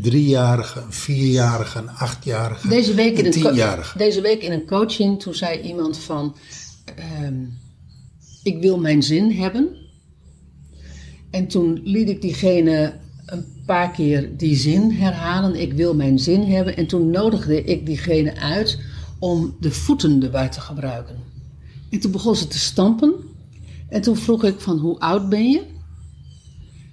driejarige, 0.02 0.80
een 0.80 0.92
vierjarige, 0.92 1.78
een 1.78 1.90
achtjarige, 1.90 2.68
Deze 2.68 2.94
week, 2.94 3.18
in 3.18 3.24
een 3.24 3.30
tienjarige. 3.30 3.98
deze 3.98 4.20
week 4.20 4.42
in 4.42 4.52
een 4.52 4.66
coaching, 4.66 5.22
toen 5.22 5.34
zei 5.34 5.60
iemand 5.60 5.98
van, 5.98 6.36
ehm, 6.96 7.34
ik 8.46 8.60
wil 8.60 8.78
mijn 8.78 9.02
zin 9.02 9.30
hebben. 9.30 9.76
En 11.30 11.46
toen 11.46 11.80
liet 11.84 12.08
ik 12.08 12.20
diegene 12.20 12.94
een 13.26 13.44
paar 13.66 13.90
keer 13.90 14.36
die 14.36 14.56
zin 14.56 14.90
herhalen, 14.90 15.54
ik 15.54 15.72
wil 15.72 15.94
mijn 15.94 16.18
zin 16.18 16.42
hebben. 16.42 16.76
En 16.76 16.86
toen 16.86 17.10
nodigde 17.10 17.64
ik 17.64 17.86
diegene 17.86 18.36
uit 18.36 18.80
om 19.18 19.56
de 19.60 19.70
voeten 19.70 20.22
erbij 20.22 20.48
te 20.48 20.60
gebruiken. 20.60 21.16
En 21.90 22.00
toen 22.00 22.10
begon 22.10 22.36
ze 22.36 22.48
te 22.48 22.58
stampen. 22.58 23.14
En 23.88 24.02
toen 24.02 24.16
vroeg 24.16 24.44
ik 24.44 24.60
van, 24.60 24.78
hoe 24.78 24.98
oud 24.98 25.28
ben 25.28 25.50
je? 25.50 25.60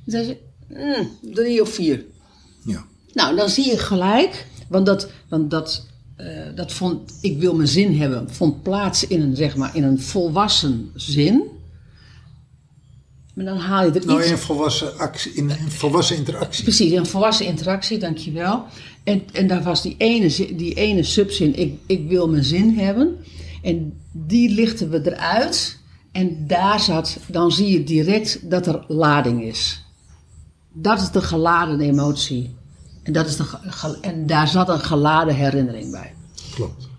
En 0.06 0.12
zei 0.12 0.24
ze, 0.26 0.38
"Mm, 0.70 1.34
drie 1.34 1.62
of 1.62 1.70
vier. 1.70 2.06
Ja. 2.66 2.86
Nou, 3.14 3.36
dan 3.36 3.50
zie 3.50 3.66
je 3.66 3.78
gelijk, 3.78 4.48
want 4.70 4.86
dat, 4.86 5.12
want 5.30 5.52
dat, 5.52 5.88
eh, 6.16 6.28
dat 6.56 6.72
vond, 6.72 7.18
ik 7.22 7.40
wil 7.40 7.56
mijn 7.56 7.68
zin 7.68 7.98
hebben, 7.98 8.30
vond 8.30 8.64
plaats 8.64 9.08
in 9.08 9.22
een, 9.22 9.36
zeg 9.36 9.56
maar, 9.56 9.76
in 9.76 9.84
een 9.84 10.00
volwassen 10.00 10.92
zin. 10.96 11.44
Maar 13.34 13.46
dan 13.46 13.58
haal 13.58 13.86
je 13.86 13.92
er 13.92 14.06
Nou, 14.06 14.20
iets... 14.20 14.28
in 14.28 14.34
een 14.34 14.40
volwassen, 14.40 14.98
actie, 14.98 15.34
in 15.34 15.50
een 15.50 15.72
volwassen 15.72 16.16
interactie. 16.16 16.64
Precies, 16.64 16.92
een 16.92 17.06
volwassen 17.06 17.46
interactie, 17.46 17.98
dankjewel. 17.98 18.66
En, 19.04 19.24
en 19.32 19.48
daar 19.48 19.64
was 19.64 19.82
die 19.82 19.96
ene, 19.98 20.56
die 20.56 20.74
ene 20.74 21.04
subzin, 21.04 21.56
ik, 21.56 21.74
ik 21.86 22.08
wil 22.08 22.30
mijn 22.30 22.44
zin 22.44 22.78
hebben. 22.78 23.18
En 23.62 24.00
die 24.12 24.50
lichten 24.50 24.90
we 24.90 25.12
eruit. 25.12 25.80
En 26.12 26.48
daar 26.48 26.80
zat, 26.80 27.18
dan 27.28 27.52
zie 27.52 27.72
je 27.72 27.84
direct 27.84 28.50
dat 28.50 28.68
er 28.68 28.86
lading 28.88 29.44
is. 29.44 29.84
Dat 30.74 31.02
is 31.02 31.12
de 31.12 31.22
geladen 31.22 31.82
emotie. 31.82 32.56
En, 33.04 33.14
dat 33.14 33.28
is 33.28 33.36
de, 33.36 33.98
en 34.02 34.28
daar 34.28 34.48
zat 34.48 34.70
een 34.70 34.80
geladen 34.80 35.36
herinnering 35.36 35.92
bij. 35.92 36.16
Klopt. 36.54 36.90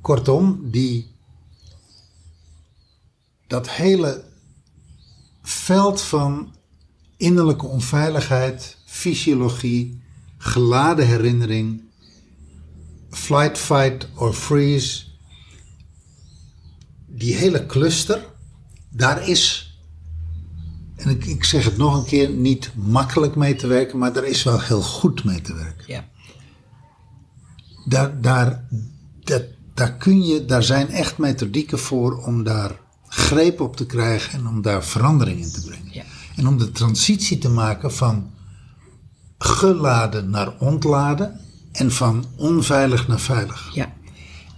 Kortom, 0.00 0.70
die, 0.70 1.14
dat 3.46 3.70
hele 3.70 4.24
veld 5.42 6.00
van 6.00 6.54
innerlijke 7.16 7.66
onveiligheid, 7.66 8.76
fysiologie, 8.84 10.02
geladen 10.38 11.06
herinnering, 11.06 11.82
flight, 13.10 13.58
fight 13.58 14.08
or 14.14 14.32
freeze, 14.32 15.04
die 17.06 17.34
hele 17.34 17.66
cluster, 17.66 18.26
daar 18.88 19.28
is 19.28 19.65
en 21.06 21.12
ik, 21.12 21.24
ik 21.24 21.44
zeg 21.44 21.64
het 21.64 21.76
nog 21.76 21.96
een 21.96 22.04
keer, 22.04 22.30
niet 22.30 22.70
makkelijk 22.74 23.36
mee 23.36 23.54
te 23.54 23.66
werken, 23.66 23.98
maar 23.98 24.16
er 24.16 24.26
is 24.26 24.42
wel 24.42 24.60
heel 24.60 24.82
goed 24.82 25.24
mee 25.24 25.40
te 25.40 25.54
werken. 25.54 25.84
Ja. 25.86 26.04
Daar, 27.84 28.20
daar, 28.20 28.64
dat, 29.24 29.42
daar, 29.74 29.92
kun 29.92 30.22
je, 30.22 30.44
daar 30.44 30.62
zijn 30.62 30.88
echt 30.88 31.18
methodieken 31.18 31.78
voor 31.78 32.24
om 32.24 32.42
daar 32.42 32.80
greep 33.08 33.60
op 33.60 33.76
te 33.76 33.86
krijgen 33.86 34.38
en 34.38 34.46
om 34.46 34.62
daar 34.62 34.84
verandering 34.84 35.40
in 35.40 35.52
te 35.52 35.60
brengen. 35.60 35.92
Ja. 35.92 36.02
En 36.36 36.48
om 36.48 36.58
de 36.58 36.70
transitie 36.70 37.38
te 37.38 37.48
maken 37.48 37.92
van 37.92 38.30
geladen 39.38 40.30
naar 40.30 40.58
ontladen 40.58 41.40
en 41.72 41.92
van 41.92 42.24
onveilig 42.36 43.08
naar 43.08 43.20
veilig. 43.20 43.70
Ja. 43.74 43.92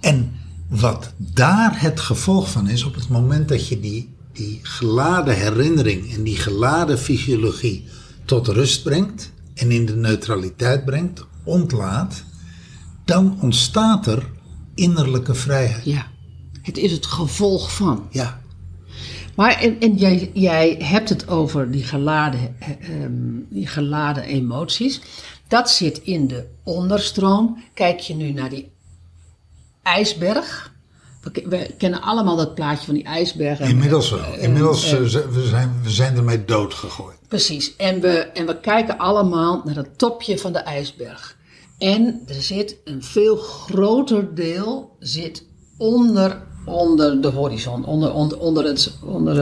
En 0.00 0.33
wat 0.69 1.12
daar 1.17 1.81
het 1.81 2.00
gevolg 2.00 2.50
van 2.50 2.69
is, 2.69 2.85
op 2.85 2.95
het 2.95 3.09
moment 3.09 3.49
dat 3.49 3.69
je 3.69 3.81
die, 3.81 4.17
die 4.38 4.61
geladen 4.62 5.37
herinnering 5.37 6.14
en 6.14 6.23
die 6.23 6.37
geladen 6.37 6.99
fysiologie 6.99 7.85
tot 8.25 8.49
rust 8.49 8.83
brengt 8.83 9.33
en 9.54 9.71
in 9.71 9.87
de 9.87 9.97
neutraliteit 9.97 10.85
brengt, 10.85 11.26
ontlaat, 11.45 12.25
dan 13.04 13.38
ontstaat 13.40 14.07
er 14.07 14.30
innerlijke 14.75 15.35
vrijheid. 15.35 15.85
ja. 15.85 16.07
Het 16.62 16.76
is 16.76 16.92
het 16.92 17.07
gevolg 17.07 17.75
van. 17.75 18.07
Ja, 18.11 18.40
Maar 19.35 19.61
en, 19.61 19.80
en 19.80 19.97
jij, 19.97 20.30
jij 20.35 20.76
hebt 20.78 21.09
het 21.09 21.28
over 21.28 21.71
die 21.71 21.85
geladen, 21.85 22.57
eh, 22.59 22.68
ehm, 22.71 23.12
die 23.49 23.66
geladen 23.66 24.23
emoties. 24.23 25.00
Dat 25.47 25.71
zit 25.71 25.99
in 25.99 26.26
de 26.26 26.47
onderstroom. 26.62 27.62
Kijk 27.75 28.00
je 28.00 28.14
nu 28.14 28.33
naar 28.33 28.50
die 28.50 28.73
ijsberg. 29.83 30.75
We, 31.21 31.31
ke- 31.31 31.49
we 31.49 31.71
kennen 31.79 32.03
allemaal 32.03 32.37
dat 32.37 32.55
plaatje 32.55 32.85
van 32.85 32.95
die 32.95 33.05
ijsberg. 33.05 33.61
En- 33.61 33.69
inmiddels 33.69 34.11
wel. 34.11 34.21
eh, 34.25 34.43
Inmiddels 34.43 34.85
eh, 34.85 34.99
eh, 34.99 35.27
we 35.31 35.47
zijn, 35.47 35.81
we 35.83 35.91
zijn 35.91 36.17
ermee 36.17 36.45
doodgegooid. 36.45 37.17
Precies. 37.29 37.77
En 37.77 38.01
we, 38.01 38.09
en 38.19 38.47
we 38.47 38.61
kijken 38.61 38.99
allemaal 38.99 39.63
naar 39.65 39.77
het 39.77 39.99
topje 39.99 40.39
van 40.39 40.53
de 40.53 40.59
ijsberg. 40.59 41.37
En 41.79 42.23
er 42.27 42.35
zit 42.43 42.77
een 42.85 43.03
veel 43.03 43.37
groter 43.37 44.35
deel 44.35 44.97
zit 44.99 45.45
onder, 45.77 46.43
onder 46.65 47.21
de 47.21 47.29
horizon, 47.29 47.85
onder, 47.85 48.13
onder, 48.13 48.39
onder, 48.39 48.65
het, 48.65 48.93
onder 49.05 49.39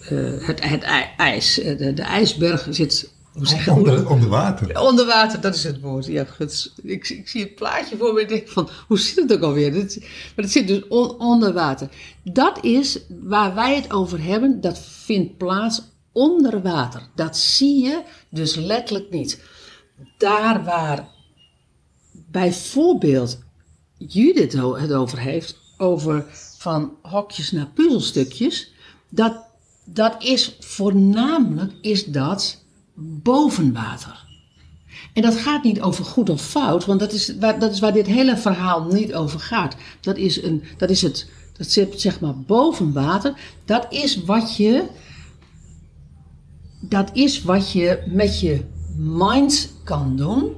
eh, 0.00 0.46
het, 0.46 0.64
het 0.68 0.82
ij- 0.82 1.14
ijs. 1.16 1.54
De, 1.54 1.92
de 1.94 2.02
ijsberg 2.02 2.66
zit. 2.70 3.14
Hoe 3.36 3.46
zeg 3.46 3.64
je 3.64 3.72
Onder, 3.72 4.10
onder 4.10 4.28
water. 4.28 4.80
Onder 4.80 5.06
water, 5.06 5.40
dat 5.40 5.54
is 5.54 5.64
het 5.64 5.80
woord. 5.80 6.06
Ja, 6.06 6.24
goed. 6.24 6.72
Ik, 6.82 7.08
ik 7.08 7.28
zie 7.28 7.42
het 7.42 7.54
plaatje 7.54 7.96
voor 7.96 8.12
me 8.12 8.20
en 8.20 8.28
denk 8.28 8.48
van, 8.48 8.68
hoe 8.86 8.98
zit 8.98 9.16
het 9.16 9.32
ook 9.32 9.42
alweer? 9.42 9.72
Dat, 9.72 9.96
maar 10.00 10.44
het 10.44 10.52
zit 10.52 10.68
dus 10.68 10.88
on- 10.88 11.18
onder 11.18 11.52
water. 11.52 11.88
Dat 12.24 12.64
is 12.64 12.98
waar 13.08 13.54
wij 13.54 13.74
het 13.74 13.92
over 13.92 14.22
hebben, 14.22 14.60
dat 14.60 14.78
vindt 14.78 15.36
plaats 15.36 15.82
onder 16.12 16.62
water. 16.62 17.02
Dat 17.14 17.36
zie 17.36 17.84
je 17.84 18.02
dus 18.28 18.54
letterlijk 18.54 19.10
niet. 19.10 19.42
Daar 20.18 20.64
waar 20.64 21.08
bijvoorbeeld 22.30 23.38
Judith 23.98 24.52
het 24.52 24.92
over 24.92 25.18
heeft, 25.18 25.58
over 25.76 26.26
van 26.58 26.96
hokjes 27.02 27.50
naar 27.50 27.70
puzzelstukjes, 27.74 28.72
dat, 29.08 29.44
dat 29.84 30.22
is 30.22 30.56
voornamelijk 30.60 31.72
is 31.80 32.04
dat 32.04 32.64
boven 32.96 33.72
water. 33.72 34.24
En 35.12 35.22
dat 35.22 35.36
gaat 35.36 35.62
niet 35.62 35.80
over 35.80 36.04
goed 36.04 36.30
of 36.30 36.42
fout, 36.42 36.84
want 36.84 37.00
dat 37.00 37.12
is 37.12 37.36
waar, 37.38 37.58
dat 37.58 37.72
is 37.72 37.80
waar 37.80 37.92
dit 37.92 38.06
hele 38.06 38.36
verhaal 38.36 38.84
niet 38.84 39.14
over 39.14 39.40
gaat. 39.40 39.76
Dat 40.00 40.16
is, 40.16 40.42
een, 40.42 40.62
dat 40.76 40.90
is 40.90 41.02
het, 41.02 41.30
dat 41.56 41.70
zit 41.70 42.00
zeg 42.00 42.20
maar 42.20 42.38
boven 42.38 42.92
water. 42.92 43.34
Dat 43.64 43.86
is 43.90 44.24
wat 44.24 44.56
je, 44.56 44.84
dat 46.80 47.10
is 47.12 47.42
wat 47.42 47.72
je 47.72 48.02
met 48.06 48.40
je 48.40 48.64
mind 48.96 49.72
kan 49.84 50.16
doen. 50.16 50.52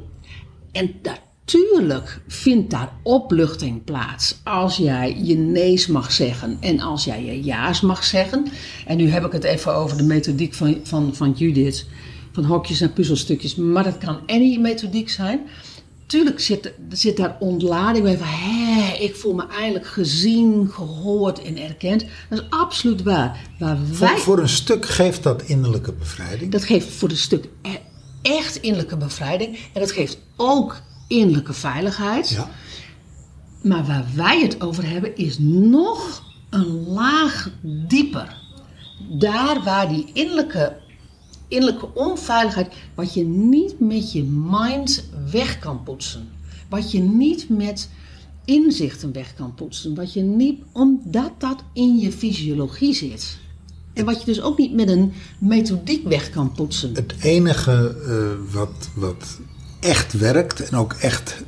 En 0.72 0.94
daar, 1.02 1.26
Tuurlijk 1.48 2.20
vindt 2.26 2.70
daar 2.70 2.92
opluchting 3.02 3.84
plaats 3.84 4.40
als 4.44 4.76
jij 4.76 5.16
je 5.22 5.36
nee's 5.36 5.86
mag 5.86 6.12
zeggen 6.12 6.56
en 6.60 6.80
als 6.80 7.04
jij 7.04 7.24
je 7.24 7.40
ja's 7.40 7.80
mag 7.80 8.04
zeggen. 8.04 8.46
En 8.86 8.96
nu 8.96 9.08
heb 9.08 9.24
ik 9.24 9.32
het 9.32 9.44
even 9.44 9.74
over 9.74 9.96
de 9.96 10.02
methodiek 10.02 10.54
van, 10.54 10.80
van, 10.82 11.14
van 11.14 11.32
Judith, 11.32 11.86
van 12.32 12.44
hokjes 12.44 12.80
en 12.80 12.92
puzzelstukjes, 12.92 13.54
maar 13.54 13.84
dat 13.84 13.98
kan 13.98 14.20
any 14.26 14.56
methodiek 14.56 15.10
zijn. 15.10 15.40
Tuurlijk 16.06 16.40
zit, 16.40 16.72
zit 16.88 17.16
daar 17.16 17.36
ontlading 17.40 18.04
bij 18.04 18.18
van, 18.18 18.26
hé, 18.26 18.96
ik 19.00 19.16
voel 19.16 19.34
me 19.34 19.46
eigenlijk 19.46 19.86
gezien, 19.86 20.68
gehoord 20.70 21.42
en 21.42 21.58
erkend. 21.58 22.04
Dat 22.30 22.38
is 22.38 22.46
absoluut 22.50 23.02
waar. 23.02 23.40
Waar 23.58 23.78
Voor, 23.92 24.06
wij, 24.06 24.16
voor 24.16 24.38
een 24.38 24.48
stuk 24.48 24.86
geeft 24.86 25.22
dat 25.22 25.42
innerlijke 25.42 25.92
bevrijding. 25.92 26.52
dat 26.52 26.64
geeft 26.64 26.88
voor 26.88 27.10
een 27.10 27.16
stuk 27.16 27.48
e- 27.62 27.68
echt 28.22 28.56
innerlijke 28.56 28.96
bevrijding 28.96 29.58
en 29.72 29.80
dat 29.80 29.92
geeft 29.92 30.18
ook 30.36 30.80
innerlijke 31.08 31.52
veiligheid. 31.52 32.28
Ja. 32.28 32.50
Maar 33.62 33.84
waar 33.86 34.04
wij 34.14 34.40
het 34.40 34.60
over 34.60 34.88
hebben 34.90 35.16
is 35.16 35.36
nog 35.38 36.22
een 36.50 36.86
laag 36.86 37.50
dieper. 37.62 38.36
Daar 39.18 39.62
waar 39.62 39.88
die 39.88 40.10
innerlijke, 40.12 40.76
innerlijke 41.48 41.94
onveiligheid, 41.94 42.74
wat 42.94 43.14
je 43.14 43.24
niet 43.24 43.80
met 43.80 44.12
je 44.12 44.22
mind 44.24 45.04
weg 45.30 45.58
kan 45.58 45.82
poetsen. 45.82 46.28
Wat 46.68 46.92
je 46.92 47.00
niet 47.00 47.48
met 47.48 47.88
inzichten 48.44 49.12
weg 49.12 49.34
kan 49.34 49.54
poetsen. 49.54 49.94
Wat 49.94 50.12
je 50.12 50.22
niet, 50.22 50.62
omdat 50.72 51.32
dat 51.38 51.62
in 51.72 51.98
je 51.98 52.12
fysiologie 52.12 52.94
zit. 52.94 53.38
En 53.92 54.04
wat 54.04 54.20
je 54.20 54.24
dus 54.24 54.40
ook 54.40 54.58
niet 54.58 54.74
met 54.74 54.88
een 54.88 55.12
methodiek 55.38 56.08
weg 56.08 56.30
kan 56.30 56.52
poetsen. 56.52 56.94
Het 56.94 57.14
enige 57.20 57.96
eh, 58.06 58.52
wat, 58.54 58.88
wat 58.94 59.38
echt 59.80 60.12
werkt 60.12 60.68
en 60.68 60.78
ook 60.78 60.92
echt 60.92 61.42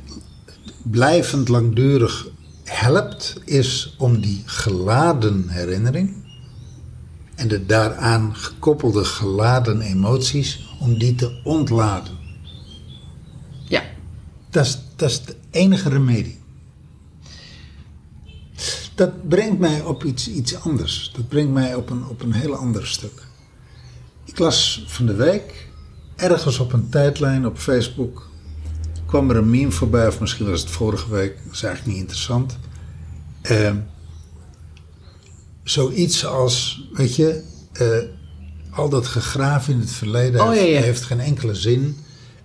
blijvend 0.83 1.47
langdurig 1.47 2.27
helpt, 2.63 3.35
is 3.45 3.95
om 3.97 4.21
die 4.21 4.41
geladen 4.45 5.49
herinnering 5.49 6.21
en 7.41 7.47
de 7.47 7.65
daaraan 7.65 8.35
gekoppelde 8.35 9.03
geladen 9.03 9.81
emoties, 9.81 10.75
om 10.79 10.97
die 10.97 11.15
te 11.15 11.39
ontladen. 11.43 12.17
Ja. 13.67 13.83
Dat 14.49 14.65
is, 14.65 14.79
dat 14.95 15.09
is 15.09 15.25
de 15.25 15.35
enige 15.51 15.89
remedie. 15.89 16.39
Dat 18.95 19.27
brengt 19.29 19.59
mij 19.59 19.81
op 19.81 20.03
iets, 20.03 20.29
iets 20.29 20.55
anders. 20.55 21.11
Dat 21.15 21.27
brengt 21.27 21.51
mij 21.51 21.75
op 21.75 21.89
een, 21.89 22.07
op 22.07 22.21
een 22.21 22.33
heel 22.33 22.55
ander 22.55 22.87
stuk. 22.87 23.23
Ik 24.23 24.37
las 24.37 24.83
van 24.87 25.05
de 25.05 25.15
week, 25.15 25.67
ergens 26.15 26.59
op 26.59 26.73
een 26.73 26.89
tijdlijn 26.89 27.45
op 27.45 27.57
Facebook, 27.57 28.29
kwam 29.05 29.29
er 29.29 29.35
een 29.35 29.49
meme 29.49 29.71
voorbij, 29.71 30.07
of 30.07 30.19
misschien 30.19 30.49
was 30.49 30.61
het 30.61 30.69
vorige 30.69 31.09
week, 31.09 31.37
dat 31.43 31.53
is 31.53 31.63
eigenlijk 31.63 31.95
niet 31.95 32.01
interessant. 32.01 32.57
Eh, 33.41 33.71
zoiets 35.63 36.25
als, 36.25 36.83
weet 36.93 37.15
je, 37.15 37.43
eh, 37.73 37.87
al 38.71 38.89
dat 38.89 39.07
gegraven 39.07 39.73
in 39.73 39.79
het 39.79 39.91
verleden 39.91 40.41
Oh, 40.41 40.49
heeft, 40.51 40.67
ja. 40.69 40.81
heeft 40.81 41.03
geen 41.03 41.19
enkele 41.19 41.55
zin. 41.55 41.97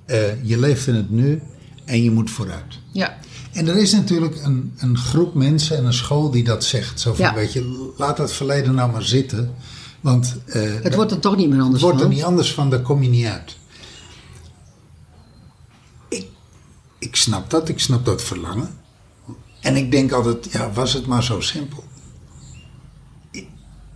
Eh, 0.04 0.44
je 0.44 0.58
leeft 0.58 0.86
in 0.86 0.94
het 0.94 1.10
nu 1.10 1.42
en 1.84 2.02
je 2.02 2.10
moet 2.10 2.30
vooruit. 2.30 2.78
Ja. 2.92 3.16
En 3.52 3.68
er 3.68 3.76
is 3.76 3.92
natuurlijk 3.92 4.42
een, 4.44 4.72
een 4.76 4.98
groep 4.98 5.34
mensen 5.34 5.76
en 5.76 5.84
een 5.84 5.92
school 5.92 6.30
die 6.30 6.44
dat 6.44 6.64
zegt. 6.64 7.00
Zo 7.00 7.14
van, 7.14 7.24
Ja. 7.24 7.34
weet 7.34 7.52
je, 7.52 7.92
laat 7.96 8.16
dat 8.16 8.32
verleden 8.32 8.74
nou 8.74 8.92
maar 8.92 9.02
zitten. 9.02 9.54
Want 10.00 10.36
eh, 10.46 10.62
Het 10.82 10.94
wordt 10.94 11.10
er 11.10 11.18
toch 11.20 11.36
niet 11.36 11.48
meer 11.50 11.60
anders 11.60 11.82
wordt 11.82 11.96
er 12.00 12.06
van. 12.06 12.14
niet 12.14 12.22
anders 12.24 12.52
van, 12.54 12.70
daar 12.70 12.80
kom 12.82 13.02
je 13.02 13.08
niet 13.08 13.26
uit. 13.26 13.56
Ik, 16.08 16.26
ik 16.98 17.16
snap 17.16 17.50
dat, 17.50 17.68
ik 17.68 17.78
snap 17.80 18.04
dat 18.04 18.22
verlangen. 18.22 18.68
En 19.60 19.76
ik 19.76 19.90
denk 19.90 20.12
altijd, 20.12 20.48
ja, 20.52 20.72
was 20.72 20.92
het 20.92 21.06
maar 21.06 21.24
zo 21.24 21.40
simpel. 21.40 21.84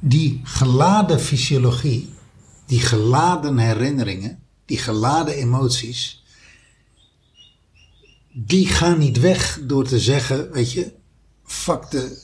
Die 0.00 0.40
geladen 0.44 1.20
fysiologie, 1.20 2.14
die 2.66 2.80
geladen 2.80 3.58
herinneringen, 3.58 4.42
die 4.64 4.78
geladen 4.78 5.34
emoties, 5.34 6.22
die 8.32 8.66
gaan 8.66 8.98
niet 8.98 9.20
weg 9.20 9.58
door 9.62 9.84
te 9.86 9.98
zeggen, 10.00 10.52
weet 10.52 10.72
je, 10.72 10.92
fuck 11.44 11.90
de. 11.90 12.22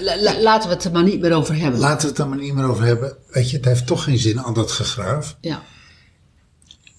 La- 0.00 0.16
la- 0.22 0.40
laten 0.40 0.68
we 0.68 0.74
het 0.74 0.84
er 0.84 0.92
maar 0.92 1.02
niet 1.04 1.20
meer 1.20 1.32
over 1.32 1.56
hebben. 1.56 1.80
Laten 1.80 2.00
we 2.02 2.08
het 2.08 2.18
er 2.18 2.28
maar 2.28 2.38
niet 2.38 2.54
meer 2.54 2.64
over 2.64 2.84
hebben. 2.84 3.16
Weet 3.28 3.50
je, 3.50 3.56
het 3.56 3.64
heeft 3.64 3.86
toch 3.86 4.04
geen 4.04 4.18
zin, 4.18 4.38
al 4.38 4.52
dat 4.52 4.70
gegraaf. 4.72 5.36
ja. 5.40 5.62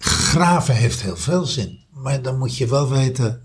Graven 0.06 0.76
heeft 0.76 1.02
heel 1.02 1.18
veel 1.18 1.46
zin. 1.46 1.80
Maar 1.94 2.22
dan 2.22 2.38
moet 2.38 2.58
je 2.58 2.68
wel 2.68 2.90
weten 2.90 3.42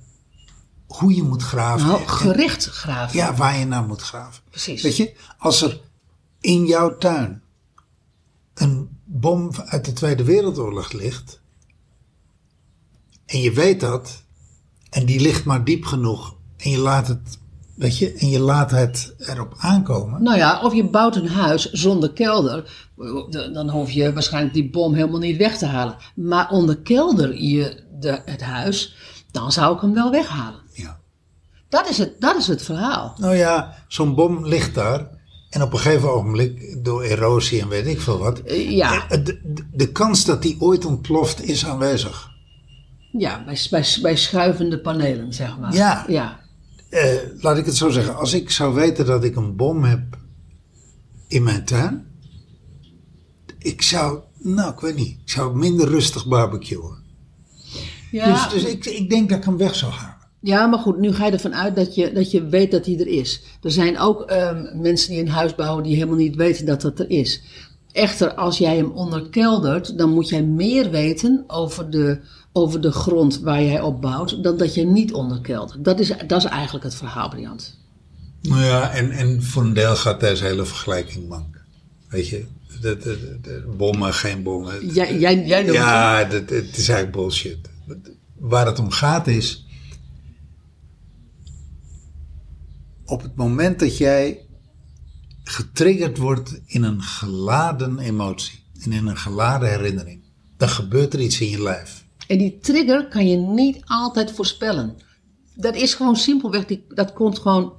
hoe 0.87 1.15
je 1.15 1.23
moet 1.23 1.43
graven. 1.43 1.87
Nou, 1.87 2.07
gericht 2.07 2.65
graven. 2.67 3.17
ja, 3.19 3.35
waar 3.35 3.59
je 3.59 3.65
naar 3.65 3.83
moet 3.83 4.01
graven. 4.03 4.43
Precies. 4.51 4.83
Weet 4.83 4.97
je, 4.97 5.15
als 5.39 5.63
er 5.63 5.81
in 6.41 6.67
jouw 6.67 6.97
tuin 6.97 7.43
een 8.55 8.89
bom 9.05 9.51
uit 9.65 9.85
de 9.85 9.93
Tweede 9.93 10.25
Wereldoorlog 10.25 10.93
ligt. 10.93 11.41
En 13.27 13.41
je 13.41 13.53
weet 13.53 13.81
dat. 13.81 14.23
En 14.91 15.07
die 15.07 15.21
ligt 15.21 15.45
maar 15.45 15.65
diep 15.65 15.85
genoeg. 15.85 16.37
En 16.57 16.71
je 16.71 16.79
laat 16.79 17.09
het, 17.09 17.39
weet 17.75 17.99
je, 17.99 18.13
en 18.13 18.29
je 18.29 18.41
laat 18.41 18.71
het 18.71 19.15
erop 19.19 19.55
aankomen. 19.59 20.23
Nou 20.23 20.37
ja, 20.37 20.63
of 20.63 20.75
je 20.75 20.85
bouwt 20.85 21.17
een 21.17 21.29
huis 21.29 21.71
zonder 21.71 22.13
kelder, 22.13 22.89
dan 23.53 23.71
hoef 23.71 23.91
je 23.91 24.13
waarschijnlijk 24.13 24.55
die 24.55 24.71
bom 24.71 24.95
helemaal 24.95 25.19
niet 25.19 25.37
weg 25.37 25.59
te 25.59 25.67
halen. 25.67 25.97
Maar 26.15 26.51
onderkelder 26.51 27.43
je 27.43 27.85
de, 28.01 28.21
het 28.25 28.43
huis, 28.43 28.97
dan 29.31 29.53
zou 29.53 29.75
ik 29.75 29.81
hem 29.81 29.95
wel 29.95 30.11
weghalen. 30.11 30.61
Ja. 30.73 31.01
Dat 31.69 31.89
is 31.89 31.99
het, 31.99 32.21
dat 32.21 32.37
is 32.37 32.47
het 32.47 32.63
verhaal. 32.63 33.15
Nou 33.19 33.37
ja, 33.37 33.75
zo'n 33.89 34.15
bom 34.15 34.47
ligt 34.47 34.75
daar. 34.75 35.18
En 35.51 35.63
op 35.63 35.73
een 35.73 35.79
gegeven 35.79 36.13
ogenblik, 36.13 36.77
door 36.85 37.03
erosie 37.03 37.61
en 37.61 37.69
weet 37.69 37.87
ik 37.87 38.01
veel 38.01 38.19
wat. 38.19 38.39
Eh, 38.41 38.71
ja. 38.71 39.09
eh, 39.09 39.25
De, 39.25 39.65
de, 39.73 39.93
kans 39.93 40.25
dat 40.25 40.43
die 40.43 40.61
ooit 40.61 40.85
ontploft 40.85 41.43
is 41.43 41.67
aanwezig. 41.67 42.31
Ja, 43.13 43.45
bij, 43.45 43.59
bij, 43.71 43.87
bij 44.03 44.17
schuivende 44.17 44.81
panelen, 44.81 45.33
zeg 45.33 45.59
maar. 45.59 45.75
Ja. 45.75 46.05
ja. 46.09 46.41
Eh, 46.91 47.15
laat 47.39 47.57
ik 47.59 47.67
het 47.67 47.77
zo 47.77 47.91
zeggen. 47.91 48.17
Als 48.17 48.33
ik 48.33 48.51
zou 48.51 48.75
weten 48.75 49.07
dat 49.07 49.25
ik 49.25 49.37
een 49.37 49.57
bom 49.57 49.85
heb 49.85 50.19
in 51.29 51.43
mijn 51.43 51.65
tuin. 51.65 52.07
Ik 53.59 53.83
zou, 53.83 54.21
nou 54.39 54.73
ik 54.73 54.81
weet 54.81 54.97
niet. 54.97 55.09
Ik 55.25 55.31
zou 55.31 55.57
minder 55.57 55.89
rustig 55.89 56.27
barbecuen. 56.27 56.97
Ja, 58.11 58.33
Dus, 58.33 58.63
dus 58.63 58.71
ik, 58.71 58.85
ik 58.85 59.11
denk 59.11 59.29
dat 59.29 59.39
ik 59.39 59.45
hem 59.45 59.57
weg 59.57 59.75
zou 59.75 59.93
halen. 59.93 60.17
Ja, 60.41 60.67
maar 60.67 60.79
goed, 60.79 60.99
nu 60.99 61.13
ga 61.13 61.27
je 61.27 61.33
ervan 61.33 61.55
uit 61.55 61.77
dat 61.77 61.95
je, 61.95 62.13
dat 62.13 62.31
je 62.31 62.47
weet 62.47 62.71
dat 62.71 62.87
hij 62.87 62.99
er 62.99 63.07
is. 63.07 63.43
Er 63.63 63.71
zijn 63.71 63.99
ook 63.99 64.23
ehm, 64.23 64.81
mensen 64.81 65.11
die 65.11 65.21
een 65.21 65.29
huis 65.29 65.55
bouwen 65.55 65.85
die 65.85 65.95
helemaal 65.95 66.17
niet 66.17 66.37
weten 66.37 66.67
dat 66.67 66.81
dat 66.81 66.99
er 66.99 67.11
is. 67.11 67.43
Echter, 67.93 68.35
als 68.35 68.59
jij 68.59 68.77
hem 68.77 68.91
onderkeldert, 68.91 69.99
dan 69.99 70.11
moet 70.11 70.29
jij 70.29 70.43
meer 70.43 70.91
weten 70.91 71.45
over 71.47 71.91
de, 71.91 72.21
over 72.53 72.81
de 72.81 72.93
grond 72.93 73.41
waar 73.41 73.63
jij 73.63 73.81
op 73.81 74.01
bouwt, 74.01 74.43
dan 74.43 74.57
dat 74.57 74.75
je 74.75 74.85
niet 74.85 75.13
onderkeldert. 75.13 75.85
Dat 75.85 76.01
is, 76.01 76.13
dat 76.27 76.45
is 76.45 76.51
eigenlijk 76.51 76.85
het 76.85 76.95
verhaal, 76.95 77.29
Briant. 77.29 77.79
Nou 78.43 78.65
ja, 78.65 78.91
en, 78.91 79.11
en 79.11 79.43
voor 79.43 79.63
een 79.63 79.75
deel 79.75 79.97
gaat 79.97 80.21
deze 80.21 80.45
hele 80.45 80.65
vergelijking 80.65 81.29
mank. 81.29 81.61
Weet 82.09 82.29
je, 82.29 82.45
de, 82.81 82.97
de, 83.43 83.75
bommen, 83.77 84.15
geen 84.15 84.43
bommen. 84.43 84.89
Jij, 84.93 85.19
jij, 85.19 85.47
jij 85.47 85.63
noemt 85.63 85.75
Ja, 85.75 86.25
dat, 86.25 86.51
het 86.51 86.77
is 86.77 86.89
eigenlijk 86.89 87.13
bullshit. 87.13 87.59
Waar 88.39 88.67
het 88.67 88.79
om 88.79 88.91
gaat 88.91 89.27
is. 89.27 89.67
Op 93.09 93.23
het 93.23 93.37
moment 93.37 93.79
dat 93.79 93.97
jij 93.97 94.47
getriggerd 95.45 96.19
wordt 96.19 96.61
in 96.67 96.83
een 96.83 97.03
geladen 97.03 97.99
emotie 97.99 98.63
en 98.83 98.93
in 98.93 99.07
een 99.07 99.17
geladen 99.17 99.69
herinnering, 99.69 100.23
dan 100.57 100.69
gebeurt 100.69 101.15
er 101.15 101.21
iets 101.21 101.41
in 101.41 101.49
je 101.49 101.63
lijf. 101.63 102.05
En 102.27 102.39
die 102.39 102.59
trigger 102.59 103.09
kan 103.09 103.29
je 103.29 103.37
niet 103.37 103.81
altijd 103.85 104.33
voorspellen. 104.33 104.97
Dat 105.55 105.75
is 105.75 105.95
gewoon 105.95 106.17
simpelweg, 106.17 106.65
die, 106.65 106.85
dat 106.89 107.13
komt 107.13 107.39
gewoon, 107.39 107.73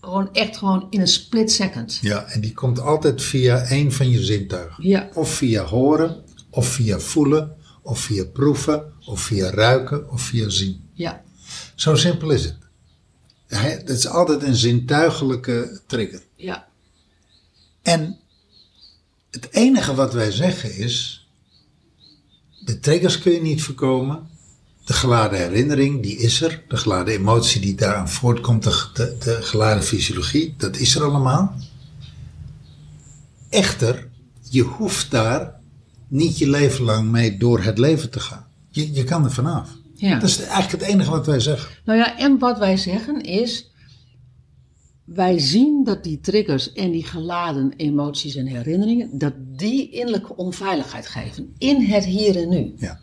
gewoon 0.00 0.32
echt 0.32 0.56
gewoon 0.56 0.86
in 0.90 1.00
een 1.00 1.08
split 1.08 1.52
second. 1.52 1.98
Ja, 2.02 2.24
en 2.24 2.40
die 2.40 2.52
komt 2.52 2.80
altijd 2.80 3.22
via 3.22 3.58
één 3.58 3.92
van 3.92 4.10
je 4.10 4.24
zintuigen. 4.24 4.88
Ja. 4.88 5.08
Of 5.14 5.30
via 5.30 5.64
horen, 5.64 6.24
of 6.50 6.66
via 6.66 6.98
voelen, 6.98 7.56
of 7.82 8.00
via 8.00 8.24
proeven, 8.24 8.92
of 9.06 9.20
via 9.20 9.50
ruiken, 9.50 10.10
of 10.10 10.22
via 10.22 10.48
zien. 10.48 10.90
Ja, 10.92 11.22
Zo 11.74 11.94
simpel 11.94 12.30
is 12.30 12.44
het. 12.44 12.63
Het 13.56 13.88
is 13.88 14.06
altijd 14.06 14.42
een 14.42 14.56
zintuigelijke 14.56 15.80
trigger. 15.86 16.22
ja, 16.36 16.66
En 17.82 18.18
het 19.30 19.48
enige 19.50 19.94
wat 19.94 20.12
wij 20.12 20.30
zeggen 20.30 20.76
is, 20.76 21.26
de 22.64 22.80
triggers 22.80 23.18
kun 23.18 23.32
je 23.32 23.40
niet 23.40 23.62
voorkomen. 23.62 24.28
De 24.84 24.92
geladen 24.92 25.38
herinnering, 25.38 26.02
die 26.02 26.16
is 26.16 26.42
er. 26.42 26.62
De 26.68 26.76
geladen 26.76 27.14
emotie 27.14 27.60
die 27.60 27.74
daaraan 27.74 28.08
voortkomt, 28.08 28.62
de, 28.62 28.88
de, 28.94 29.16
de 29.18 29.42
geladen 29.42 29.82
fysiologie, 29.82 30.54
dat 30.56 30.76
is 30.76 30.94
er 30.94 31.02
allemaal. 31.02 31.56
Echter, 33.48 34.08
je 34.50 34.62
hoeft 34.62 35.10
daar 35.10 35.60
niet 36.08 36.38
je 36.38 36.48
leven 36.48 36.84
lang 36.84 37.10
mee 37.10 37.36
door 37.36 37.62
het 37.62 37.78
leven 37.78 38.10
te 38.10 38.20
gaan. 38.20 38.46
Je, 38.70 38.92
je 38.92 39.04
kan 39.04 39.24
er 39.24 39.32
vanaf. 39.32 39.68
Ja. 40.08 40.18
Dat 40.18 40.28
is 40.28 40.38
eigenlijk 40.38 40.70
het 40.70 40.92
enige 40.92 41.10
wat 41.10 41.26
wij 41.26 41.40
zeggen. 41.40 41.70
Nou 41.84 41.98
ja, 41.98 42.18
en 42.18 42.38
wat 42.38 42.58
wij 42.58 42.76
zeggen 42.76 43.20
is, 43.20 43.72
wij 45.04 45.38
zien 45.38 45.84
dat 45.84 46.04
die 46.04 46.20
triggers 46.20 46.72
en 46.72 46.90
die 46.90 47.04
geladen 47.04 47.72
emoties 47.76 48.34
en 48.34 48.46
herinneringen, 48.46 49.18
dat 49.18 49.32
die 49.38 49.90
innerlijke 49.90 50.36
onveiligheid 50.36 51.06
geven 51.06 51.54
in 51.58 51.82
het 51.82 52.04
hier 52.04 52.36
en 52.36 52.48
nu. 52.48 52.74
Ja. 52.76 53.00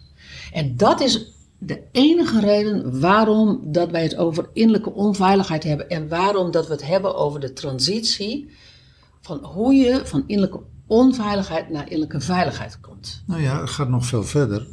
En 0.54 0.78
dat 0.78 1.02
is 1.02 1.32
de 1.58 1.82
enige 1.92 2.40
reden 2.40 3.00
waarom 3.00 3.60
dat 3.72 3.92
wij 3.92 4.04
het 4.04 4.16
over 4.16 4.50
innerlijke 4.54 4.94
onveiligheid 4.94 5.64
hebben 5.64 5.90
en 5.90 6.08
waarom 6.08 6.52
dat 6.52 6.68
we 6.68 6.74
het 6.74 6.86
hebben 6.86 7.16
over 7.16 7.40
de 7.40 7.54
transitie 7.54 8.50
van 9.22 9.46
hoe 9.46 9.74
je 9.74 10.02
van 10.04 10.24
innerlijke 10.28 10.64
onveiligheid 10.88 11.70
naar 11.70 11.84
innerlijke 11.84 12.22
veiligheid 12.22 12.80
komt. 12.80 13.24
Nou 13.28 13.42
ja, 13.42 13.62
het 13.62 13.70
gaat 13.70 13.90
nog 13.90 14.06
veel 14.06 14.24
verder. 14.24 14.68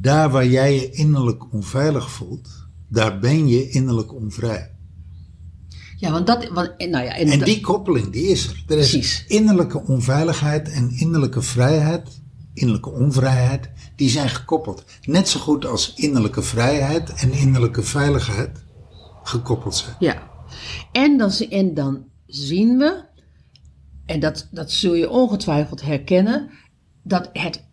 Daar 0.00 0.30
waar 0.30 0.46
jij 0.46 0.74
je 0.74 0.90
innerlijk 0.90 1.52
onveilig 1.52 2.10
voelt, 2.10 2.48
daar 2.88 3.18
ben 3.18 3.48
je 3.48 3.70
innerlijk 3.70 4.14
onvrij. 4.14 4.70
Ja, 5.96 6.10
want 6.10 6.26
dat, 6.26 6.48
want, 6.48 6.78
nou 6.78 7.04
ja, 7.04 7.16
en, 7.16 7.40
die 7.40 7.60
koppeling, 7.60 8.10
die 8.10 8.26
is 8.26 8.46
er. 8.46 8.64
Er 8.66 8.78
is 8.78 8.90
Precies. 8.90 9.24
innerlijke 9.26 9.82
onveiligheid 9.82 10.70
en 10.70 10.90
innerlijke 10.90 11.42
vrijheid, 11.42 12.22
innerlijke 12.54 12.90
onvrijheid, 12.90 13.70
die 13.96 14.08
zijn 14.08 14.28
gekoppeld. 14.28 14.84
Net 15.02 15.28
zo 15.28 15.40
goed 15.40 15.66
als 15.66 15.94
innerlijke 15.94 16.42
vrijheid 16.42 17.12
en 17.12 17.32
innerlijke 17.32 17.82
veiligheid 17.82 18.64
gekoppeld 19.22 19.74
zijn. 19.74 19.96
Ja, 19.98 20.30
en 20.92 21.18
dan, 21.18 21.30
en 21.30 21.74
dan 21.74 22.04
zien 22.26 22.78
we, 22.78 23.04
en 24.06 24.20
dat, 24.20 24.48
dat 24.50 24.70
zul 24.70 24.94
je 24.94 25.10
ongetwijfeld 25.10 25.82
herkennen, 25.82 26.50
dat 27.02 27.30
het, 27.32 27.65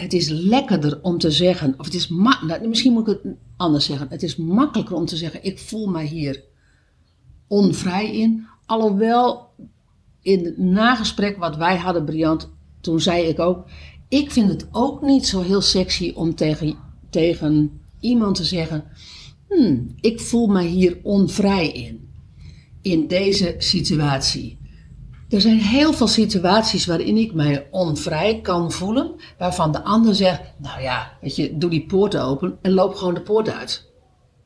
het 0.00 0.12
is 0.12 0.28
lekkerder 0.28 0.98
om 1.02 1.18
te 1.18 1.30
zeggen, 1.30 1.74
of 1.78 1.84
het 1.84 1.94
is 1.94 2.08
nou, 2.08 2.68
misschien 2.68 2.92
moet 2.92 3.08
ik 3.08 3.18
het 3.22 3.34
anders 3.56 3.84
zeggen, 3.84 4.06
het 4.10 4.22
is 4.22 4.36
makkelijker 4.36 4.96
om 4.96 5.06
te 5.06 5.16
zeggen, 5.16 5.44
ik 5.44 5.58
voel 5.58 5.86
mij 5.86 6.06
hier 6.06 6.42
onvrij 7.46 8.16
in, 8.16 8.46
alhoewel 8.66 9.48
in 10.22 10.44
het 10.44 10.58
nagesprek 10.58 11.36
wat 11.36 11.56
wij 11.56 11.76
hadden, 11.76 12.04
Briant, 12.04 12.50
toen 12.80 13.00
zei 13.00 13.22
ik 13.26 13.38
ook, 13.38 13.64
ik 14.08 14.30
vind 14.30 14.48
het 14.48 14.68
ook 14.70 15.02
niet 15.02 15.26
zo 15.26 15.40
heel 15.40 15.60
sexy 15.60 16.12
om 16.14 16.34
tegen, 16.34 16.76
tegen 17.10 17.80
iemand 18.00 18.36
te 18.36 18.44
zeggen, 18.44 18.84
hmm, 19.48 19.94
ik 20.00 20.20
voel 20.20 20.46
mij 20.46 20.66
hier 20.66 20.98
onvrij 21.02 21.68
in 21.68 22.08
in 22.82 23.06
deze 23.06 23.54
situatie. 23.58 24.58
Er 25.30 25.40
zijn 25.40 25.58
heel 25.58 25.92
veel 25.92 26.06
situaties 26.06 26.86
waarin 26.86 27.16
ik 27.16 27.34
mij 27.34 27.68
onvrij 27.70 28.40
kan 28.40 28.72
voelen, 28.72 29.14
waarvan 29.38 29.72
de 29.72 29.82
ander 29.82 30.14
zegt, 30.14 30.40
nou 30.58 30.82
ja, 30.82 31.18
weet 31.20 31.36
je, 31.36 31.58
doe 31.58 31.70
die 31.70 31.86
poort 31.86 32.16
open 32.16 32.58
en 32.62 32.72
loop 32.72 32.94
gewoon 32.94 33.14
de 33.14 33.22
poort 33.22 33.48
uit. 33.48 33.90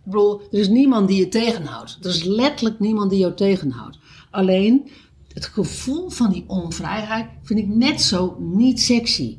Ik 0.05 0.11
bedoel, 0.11 0.41
er 0.41 0.59
is 0.59 0.69
niemand 0.69 1.09
die 1.09 1.19
je 1.19 1.29
tegenhoudt. 1.29 1.99
Er 2.01 2.11
is 2.11 2.25
letterlijk 2.25 2.81
niemand 2.81 3.11
die 3.11 3.19
jou 3.19 3.35
tegenhoudt. 3.35 3.99
Alleen, 4.31 4.91
het 5.29 5.47
gevoel 5.47 6.11
van 6.11 6.33
die 6.33 6.45
onvrijheid 6.47 7.27
vind 7.43 7.59
ik 7.59 7.69
net 7.69 8.01
zo 8.01 8.37
niet 8.41 8.81
sexy. 8.81 9.39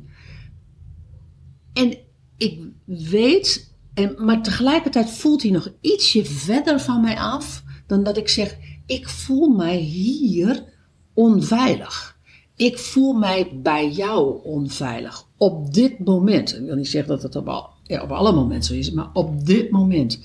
En 1.72 1.98
ik 2.36 2.60
weet, 2.84 3.74
en, 3.94 4.14
maar 4.24 4.42
tegelijkertijd 4.42 5.10
voelt 5.10 5.42
hij 5.42 5.50
nog 5.50 5.68
ietsje 5.80 6.24
verder 6.24 6.80
van 6.80 7.00
mij 7.00 7.18
af 7.18 7.64
dan 7.86 8.02
dat 8.02 8.16
ik 8.16 8.28
zeg, 8.28 8.56
ik 8.86 9.08
voel 9.08 9.48
mij 9.48 9.76
hier 9.76 10.74
onveilig. 11.16 12.18
Ik 12.56 12.78
voel 12.78 13.12
mij 13.12 13.60
bij 13.62 13.90
jou 13.90 14.44
onveilig. 14.44 15.24
Op 15.36 15.74
dit 15.74 16.04
moment. 16.04 16.54
Ik 16.54 16.64
wil 16.64 16.74
niet 16.74 16.88
zeggen 16.88 17.10
dat 17.10 17.22
het 17.22 17.36
op, 17.36 17.70
ja, 17.82 18.02
op 18.02 18.10
alle 18.10 18.32
momenten 18.32 18.68
zo 18.68 18.74
is, 18.74 18.90
maar 18.90 19.10
op 19.12 19.46
dit 19.46 19.70
moment. 19.70 20.20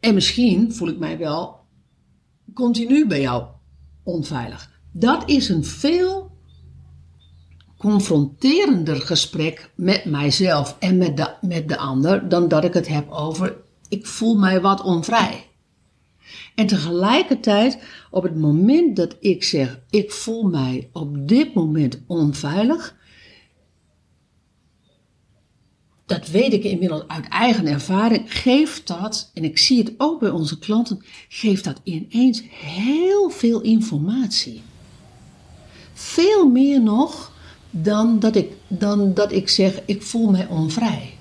En 0.00 0.14
misschien 0.14 0.72
voel 0.72 0.88
ik 0.88 0.98
mij 0.98 1.18
wel 1.18 1.60
continu 2.54 3.06
bij 3.06 3.20
jou 3.20 3.44
onveilig. 4.02 4.70
Dat 4.92 5.28
is 5.28 5.48
een 5.48 5.64
veel 5.64 6.30
confronterender 7.78 9.00
gesprek 9.00 9.70
met 9.74 10.04
mijzelf 10.04 10.76
en 10.78 10.98
met 10.98 11.16
de, 11.16 11.34
met 11.40 11.68
de 11.68 11.76
ander 11.76 12.28
dan 12.28 12.48
dat 12.48 12.64
ik 12.64 12.74
het 12.74 12.88
heb 12.88 13.10
over 13.10 13.56
ik 13.92 14.06
voel 14.06 14.34
mij 14.34 14.60
wat 14.60 14.82
onvrij. 14.82 15.50
En 16.54 16.66
tegelijkertijd, 16.66 17.78
op 18.10 18.22
het 18.22 18.36
moment 18.36 18.96
dat 18.96 19.16
ik 19.20 19.44
zeg 19.44 19.80
ik 19.90 20.10
voel 20.10 20.42
mij 20.42 20.88
op 20.92 21.28
dit 21.28 21.54
moment 21.54 22.00
onveilig, 22.06 22.96
dat 26.06 26.28
weet 26.28 26.52
ik 26.52 26.64
inmiddels 26.64 27.04
uit 27.06 27.28
eigen 27.28 27.66
ervaring, 27.66 28.38
geeft 28.40 28.86
dat, 28.86 29.30
en 29.34 29.44
ik 29.44 29.58
zie 29.58 29.78
het 29.78 29.94
ook 29.96 30.20
bij 30.20 30.30
onze 30.30 30.58
klanten, 30.58 31.04
geeft 31.28 31.64
dat 31.64 31.80
ineens 31.82 32.42
heel 32.50 33.30
veel 33.30 33.60
informatie. 33.60 34.62
Veel 35.92 36.48
meer 36.48 36.82
nog 36.82 37.32
dan 37.70 38.20
dat 38.20 38.36
ik, 38.36 38.52
dan 38.68 39.14
dat 39.14 39.32
ik 39.32 39.48
zeg, 39.48 39.80
ik 39.84 40.02
voel 40.02 40.30
mij 40.30 40.46
onvrij. 40.46 41.14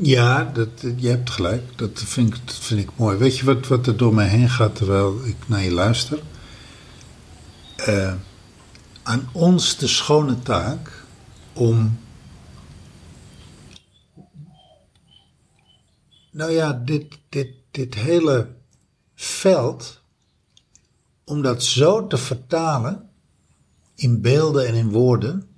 Ja, 0.00 0.44
dat, 0.44 0.68
je 0.96 1.08
hebt 1.08 1.30
gelijk. 1.30 1.78
Dat 1.78 2.02
vind 2.02 2.34
ik, 2.34 2.46
dat 2.46 2.54
vind 2.54 2.80
ik 2.80 2.90
mooi. 2.96 3.16
Weet 3.16 3.38
je 3.38 3.44
wat, 3.44 3.66
wat 3.66 3.86
er 3.86 3.96
door 3.96 4.14
mij 4.14 4.28
heen 4.28 4.50
gaat 4.50 4.76
terwijl 4.76 5.24
ik 5.24 5.36
naar 5.46 5.62
je 5.62 5.70
luister? 5.70 6.22
Eh, 7.76 8.14
aan 9.02 9.28
ons 9.32 9.76
de 9.76 9.86
schone 9.86 10.38
taak 10.38 11.04
om. 11.52 11.98
Nou 16.30 16.50
ja, 16.50 16.72
dit, 16.72 17.18
dit, 17.28 17.48
dit 17.70 17.94
hele 17.94 18.54
veld, 19.14 20.00
om 21.24 21.42
dat 21.42 21.62
zo 21.62 22.06
te 22.06 22.16
vertalen 22.16 23.10
in 23.94 24.20
beelden 24.20 24.66
en 24.66 24.74
in 24.74 24.90
woorden, 24.90 25.48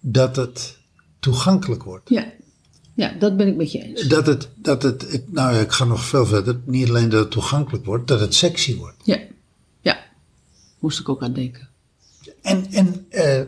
dat 0.00 0.36
het 0.36 0.78
toegankelijk 1.18 1.82
wordt. 1.82 2.08
Ja, 2.08 2.32
ja 2.98 3.12
dat 3.18 3.36
ben 3.36 3.46
ik 3.48 3.56
met 3.56 3.72
je 3.72 3.82
eens. 3.82 4.02
Dat 4.08 4.26
het, 4.26 4.48
dat 4.54 4.82
het, 4.82 5.12
het- 5.12 5.32
nou 5.32 5.54
ja, 5.54 5.60
ik 5.60 5.72
ga 5.72 5.84
nog 5.84 6.04
veel 6.04 6.26
verder. 6.26 6.60
Niet 6.64 6.88
alleen 6.88 7.08
dat 7.08 7.20
het 7.20 7.30
toegankelijk 7.30 7.84
wordt, 7.84 8.08
dat 8.08 8.20
het 8.20 8.34
sexy 8.34 8.76
wordt. 8.76 8.96
Ja, 9.04 9.18
ja. 9.80 9.98
Moest 10.78 11.00
ik 11.00 11.08
ook 11.08 11.22
aan 11.22 11.32
denken. 11.32 11.68
En, 12.42 12.66
en 12.70 13.06
eh, 13.08 13.42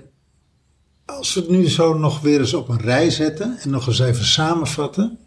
als 1.05 1.35
we 1.35 1.41
het 1.41 1.51
nu 1.51 1.69
zo 1.69 1.99
nog 1.99 2.21
weer 2.21 2.41
eens 2.41 2.55
op 2.55 2.69
een 2.69 2.81
rij 2.81 3.11
zetten 3.11 3.59
en 3.59 3.71
nog 3.71 3.87
eens 3.87 3.99
even 3.99 4.25
samenvatten, 4.25 5.19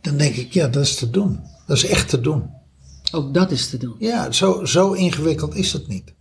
dan 0.00 0.16
denk 0.16 0.34
ik, 0.34 0.52
ja, 0.52 0.68
dat 0.68 0.82
is 0.82 0.94
te 0.94 1.10
doen. 1.10 1.40
Dat 1.66 1.76
is 1.76 1.86
echt 1.86 2.08
te 2.08 2.20
doen. 2.20 2.50
Ook 3.12 3.34
dat 3.34 3.50
is 3.50 3.68
te 3.70 3.76
doen. 3.76 3.94
Ja, 3.98 4.32
zo, 4.32 4.64
zo 4.64 4.92
ingewikkeld 4.92 5.54
is 5.54 5.72
het 5.72 5.88
niet. 5.88 6.12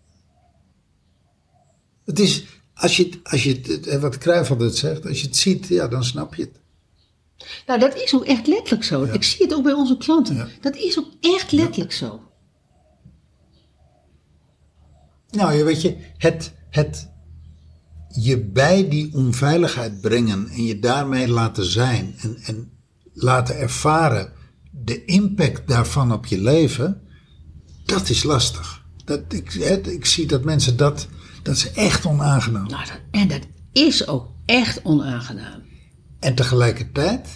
Het 2.05 2.19
is, 2.19 2.43
als 2.73 2.97
je, 2.97 3.03
het- 3.03 3.19
als 3.23 3.43
je 3.43 3.61
het, 3.63 3.87
eh, 3.87 3.99
wat 4.01 4.17
Cruijff 4.17 4.51
altijd 4.51 4.75
zegt, 4.75 5.05
als 5.07 5.21
je 5.21 5.27
het 5.27 5.37
ziet, 5.37 5.67
ja, 5.67 5.87
dan 5.87 6.03
snap 6.03 6.35
je 6.35 6.41
het. 6.41 6.59
Nou, 7.65 7.79
dat 7.79 7.95
is 7.95 8.15
ook 8.15 8.25
echt 8.25 8.47
letterlijk 8.47 8.83
zo. 8.83 9.03
Ik 9.03 9.23
zie 9.23 9.45
het 9.45 9.53
ook 9.55 9.63
bij 9.63 9.73
onze 9.73 9.97
klanten. 9.97 10.35
Ja. 10.35 10.47
Dat 10.61 10.75
is 10.75 10.99
ook 10.99 11.07
echt 11.21 11.51
letterlijk 11.51 11.91
zo. 11.93 12.21
Nou, 15.29 15.53
je 15.53 15.63
weet 15.63 15.81
je, 15.81 15.97
het, 16.17 16.53
het 16.69 17.09
je 18.07 18.39
bij 18.43 18.89
die 18.89 19.13
onveiligheid 19.13 20.01
brengen 20.01 20.47
en 20.49 20.63
je 20.63 20.79
daarmee 20.79 21.27
laten 21.27 21.65
zijn 21.65 22.15
en, 22.17 22.37
en 22.43 22.71
laten 23.13 23.57
ervaren 23.57 24.33
de 24.71 25.05
impact 25.05 25.67
daarvan 25.67 26.13
op 26.13 26.25
je 26.25 26.41
leven, 26.41 27.01
dat 27.85 28.09
is 28.09 28.23
lastig. 28.23 28.85
Dat, 29.05 29.33
ik, 29.33 29.51
het- 29.51 29.87
ik 29.87 30.05
zie 30.05 30.25
dat 30.25 30.43
mensen 30.43 30.77
dat, 30.77 31.07
dat 31.43 31.55
is 31.55 31.71
echt 31.71 32.05
onaangenaam. 32.05 32.67
Nou, 32.67 32.85
dat, 32.85 32.99
en 33.11 33.27
dat 33.27 33.41
is 33.71 34.07
ook 34.07 34.27
echt 34.45 34.79
onaangenaam. 34.83 35.61
En 36.21 36.35
tegelijkertijd, 36.35 37.27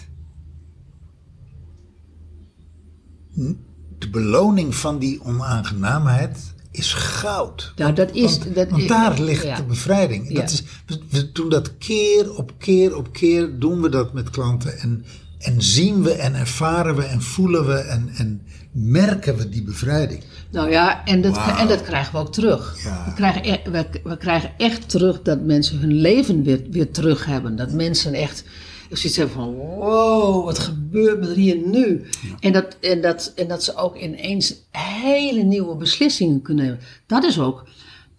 de 3.98 4.10
beloning 4.10 4.74
van 4.74 4.98
die 4.98 5.22
onaangenaamheid 5.22 6.54
is 6.70 6.92
goud. 6.92 7.72
Nou, 7.76 7.92
dat 7.92 8.12
is... 8.12 8.38
Want, 8.38 8.54
dat 8.54 8.70
want 8.70 8.88
daar 8.88 9.20
ligt 9.20 9.44
ja. 9.44 9.56
de 9.56 9.64
bevrijding. 9.64 10.28
Ja. 10.28 10.40
Dat 10.40 10.50
is, 10.50 10.62
we, 11.10 11.32
doen 11.32 11.48
dat 11.48 11.78
keer 11.78 12.36
op 12.36 12.52
keer 12.58 12.96
op 12.96 13.12
keer 13.12 13.58
doen 13.58 13.82
we 13.82 13.88
dat 13.88 14.12
met 14.12 14.30
klanten. 14.30 14.78
En, 14.78 15.04
en 15.38 15.62
zien 15.62 16.02
we 16.02 16.12
en 16.12 16.34
ervaren 16.34 16.96
we 16.96 17.02
en 17.02 17.22
voelen 17.22 17.66
we 17.66 17.74
en, 17.74 18.08
en 18.16 18.42
merken 18.72 19.36
we 19.36 19.48
die 19.48 19.62
bevrijding. 19.62 20.22
Nou 20.50 20.70
ja, 20.70 21.04
en 21.04 21.22
dat, 21.22 21.36
en 21.58 21.68
dat 21.68 21.82
krijgen 21.82 22.12
we 22.12 22.18
ook 22.18 22.32
terug. 22.32 22.76
Ja. 22.84 23.04
We, 23.04 23.12
krijgen 23.14 23.48
e- 23.48 23.70
we, 23.70 23.86
we 24.04 24.16
krijgen 24.16 24.50
echt 24.56 24.88
terug 24.88 25.22
dat 25.22 25.40
mensen 25.40 25.78
hun 25.78 25.92
leven 25.92 26.42
weer, 26.42 26.62
weer 26.70 26.90
terug 26.90 27.24
hebben. 27.24 27.56
Dat 27.56 27.72
mensen 27.72 28.14
echt 28.14 28.44
zoiets 28.90 29.16
hebben 29.16 29.36
van, 29.36 29.54
wow, 29.54 30.44
wat 30.44 30.58
gebeurt 30.58 31.20
me 31.20 31.28
er 31.28 31.36
hier 31.36 31.56
nu? 31.56 32.04
En, 32.40 32.52
dat, 32.52 32.76
en, 32.80 33.00
dat, 33.00 33.32
en 33.36 33.48
dat 33.48 33.64
ze 33.64 33.76
ook 33.76 33.96
ineens 33.96 34.54
hele 34.70 35.42
nieuwe 35.42 35.76
beslissingen 35.76 36.42
kunnen 36.42 36.64
nemen. 36.64 36.80
Dat 37.06 37.24
is 37.24 37.40
ook 37.40 37.64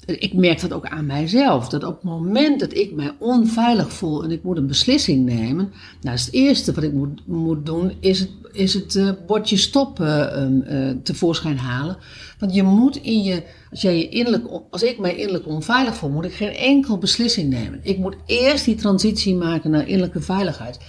ik 0.08 0.34
merk 0.34 0.62
dat 0.62 0.74
ook 0.74 0.86
aan 0.86 1.06
mijzelf. 1.06 1.70
Dat 1.70 1.84
op 1.84 1.93
het 1.93 2.04
moment 2.04 2.60
dat 2.60 2.74
ik 2.74 2.93
mij 2.93 3.12
onveilig 3.20 3.93
voel 3.93 4.24
en 4.24 4.32
ik 4.32 4.43
moet 4.43 4.58
een 4.58 4.67
beslissing 4.67 5.26
nemen. 5.26 5.72
Nou, 6.02 6.15
is 6.15 6.26
het 6.26 6.34
eerste 6.34 6.74
wat 6.74 6.84
ik 6.84 6.93
moet, 6.93 7.28
moet 7.28 7.65
doen, 7.65 7.93
is 8.00 8.20
het, 8.20 8.30
is 8.52 8.74
het 8.74 8.96
eh, 8.96 9.10
bordje 9.28 9.58
stop 9.58 10.00
ehm, 10.00 10.62
eh, 10.62 10.89
tevoorschijn 11.04 11.58
halen. 11.58 11.98
Want 12.39 12.54
je 12.54 12.63
moet 12.63 12.96
in 12.96 13.24
je, 13.24 13.43
als, 13.72 13.82
jij 13.82 13.98
je 13.98 14.10
innerlijk, 14.10 14.46
als 14.70 14.84
ik 14.84 15.00
mij 15.00 15.15
innerlijk 15.15 15.48
onveilig 15.48 15.96
voel, 15.96 16.10
moet 16.10 16.26
ik 16.26 16.34
geen 16.34 16.56
enkel 16.56 16.98
beslissing 16.98 17.50
nemen. 17.50 17.80
Ik 17.84 17.98
moet 17.98 18.15
eerst 18.26 18.65
die 18.65 18.76
transitie 18.76 19.36
maken 19.36 19.72
naar 19.72 19.88
innerlijke 19.88 20.22
veiligheid. 20.22 20.80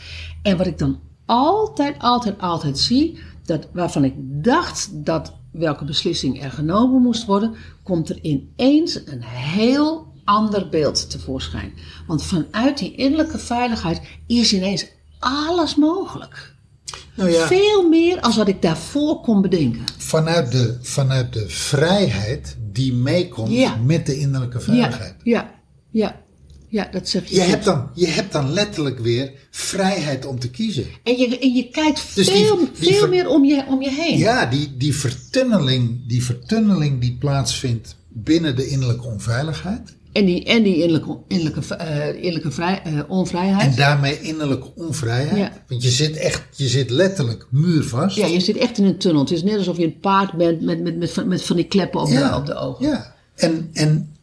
En 0.42 0.56
wat 0.56 0.66
ik 0.66 0.78
dan 0.78 0.98
altijd, 1.26 1.94
altijd, 1.98 2.40
altijd 2.40 2.78
zie, 2.78 3.18
dat 3.44 3.68
waarvan 3.72 4.04
ik 4.04 4.14
dacht 4.18 4.90
dat 4.92 5.32
welke 5.58 5.84
beslissing 5.84 6.42
er 6.42 6.50
genomen 6.50 7.02
moest 7.02 7.24
worden, 7.26 7.54
komt 7.82 8.08
er 8.08 8.18
ineens 8.22 9.00
een 9.06 9.22
heel 9.24 10.06
ander 10.24 10.68
beeld 10.68 11.10
tevoorschijn. 11.10 11.72
Want 12.06 12.22
vanuit 12.22 12.78
die 12.78 12.94
innerlijke 12.94 13.38
veiligheid 13.38 14.00
is 14.26 14.52
ineens 14.54 14.86
alles 15.18 15.76
mogelijk. 15.76 16.54
Nou 17.14 17.30
ja, 17.30 17.46
Veel 17.46 17.88
meer 17.88 18.20
als 18.20 18.36
wat 18.36 18.48
ik 18.48 18.62
daarvoor 18.62 19.20
kon 19.20 19.42
bedenken. 19.42 19.84
vanuit 19.96 20.52
de, 20.52 20.78
vanuit 20.82 21.32
de 21.32 21.48
vrijheid 21.48 22.56
die 22.72 22.92
meekomt 22.94 23.50
Ja. 23.52 23.76
met 23.76 24.06
de 24.06 24.18
innerlijke 24.18 24.60
veiligheid. 24.60 25.14
Ja, 25.22 25.40
ja, 25.40 25.50
ja, 25.90 26.20
ja, 26.68 26.88
dat 26.92 27.08
zeg 27.08 27.28
je. 27.28 27.34
Je 27.34 27.40
goed. 27.40 27.50
hebt, 27.50 27.64
dan, 27.64 27.88
je 27.94 28.06
hebt 28.06 28.32
dan 28.32 28.52
letterlijk 28.52 28.98
weer 28.98 29.32
vrijheid 29.50 30.26
om 30.26 30.38
te 30.38 30.50
kiezen. 30.50 30.84
En 31.02 31.16
je, 31.18 31.38
en 31.38 31.54
je 31.54 31.68
kijkt 31.70 32.14
Dus 32.14 32.28
veel, 32.30 32.56
die 32.58 32.68
veel 32.72 32.98
ver- 32.98 33.08
meer 33.08 33.28
om 33.28 33.44
je, 33.44 33.64
om 33.68 33.82
je 33.82 33.90
heen. 33.90 34.18
Ja, 34.18 34.46
die, 34.46 34.76
die, 34.76 34.94
vertunneling, 34.96 36.08
die 36.08 36.24
vertunneling 36.24 37.00
die 37.00 37.16
plaatsvindt 37.20 37.96
binnen 38.08 38.56
de 38.56 38.66
innerlijke 38.66 39.06
onveiligheid. 39.06 39.96
En 40.12 40.24
die, 40.24 40.44
en 40.44 40.62
die 40.62 40.74
innerlijke, 40.74 41.18
innerlijke, 41.28 41.74
eh, 41.74 42.14
innerlijke 42.14 42.50
vrij, 42.50 42.82
eh, 42.84 42.98
onvrijheid. 43.08 43.70
En 43.70 43.76
daarmee 43.76 44.20
innerlijke 44.20 44.74
onvrijheid. 44.74 45.36
Ja. 45.36 45.52
Want 45.68 45.82
je 45.82 45.90
zit 45.90 46.16
echt, 46.16 46.42
je 46.56 46.68
zit 46.68 46.90
letterlijk 46.90 47.46
muurvast. 47.50 48.16
Ja, 48.16 48.26
je 48.26 48.40
zit 48.40 48.56
echt 48.56 48.78
in 48.78 48.84
een 48.84 48.98
tunnel. 48.98 49.20
Het 49.20 49.30
is 49.30 49.42
net 49.42 49.56
alsof 49.56 49.76
je 49.76 49.84
een 49.84 49.98
paard 50.00 50.32
bent 50.32 50.60
met, 50.60 50.80
met, 50.82 50.96
met, 50.98 51.10
van- 51.12 51.28
met 51.28 51.42
van 51.42 51.56
die 51.56 51.64
kleppen 51.64 52.00
op, 52.00 52.08
de, 52.08 52.32
op 52.36 52.46
de 52.46 52.54
ogen. 52.54 52.86
Ja, 52.86 53.14
en, 53.34 53.68
en 53.72 54.16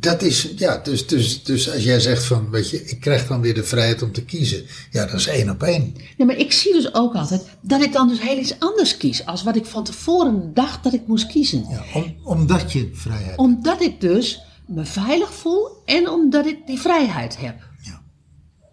dat 0.00 0.22
is, 0.22 0.52
ja, 0.56 0.78
dus, 0.78 1.06
dus, 1.06 1.42
dus 1.42 1.72
als 1.72 1.84
jij 1.84 2.00
zegt 2.00 2.24
van, 2.24 2.50
weet 2.50 2.70
je, 2.70 2.84
ik 2.84 3.00
krijg 3.00 3.26
dan 3.26 3.40
weer 3.40 3.54
de 3.54 3.64
vrijheid 3.64 4.02
om 4.02 4.12
te 4.12 4.24
kiezen. 4.24 4.64
Ja, 4.90 5.06
dat 5.06 5.20
is 5.20 5.26
één 5.26 5.50
op 5.50 5.62
één. 5.62 5.94
Ja, 6.16 6.24
maar 6.24 6.36
ik 6.36 6.52
zie 6.52 6.72
dus 6.72 6.94
ook 6.94 7.14
altijd 7.14 7.44
dat 7.60 7.82
ik 7.82 7.92
dan 7.92 8.08
dus 8.08 8.20
heel 8.20 8.38
iets 8.38 8.58
anders 8.58 8.96
kies. 8.96 9.26
Als 9.26 9.42
wat 9.42 9.56
ik 9.56 9.66
van 9.66 9.84
tevoren 9.84 10.54
dacht 10.54 10.84
dat 10.84 10.92
ik 10.92 11.06
moest 11.06 11.26
kiezen. 11.26 11.66
Ja, 11.70 11.84
om, 11.94 12.16
omdat 12.24 12.72
je 12.72 12.90
vrijheid 12.92 13.26
hebt. 13.26 13.38
Omdat 13.38 13.82
ik 13.82 14.00
dus 14.00 14.42
me 14.66 14.84
veilig 14.84 15.32
voel 15.34 15.68
en 15.84 16.08
omdat 16.08 16.46
ik 16.46 16.66
die 16.66 16.80
vrijheid 16.80 17.38
heb. 17.40 17.56
Ja. 17.82 18.02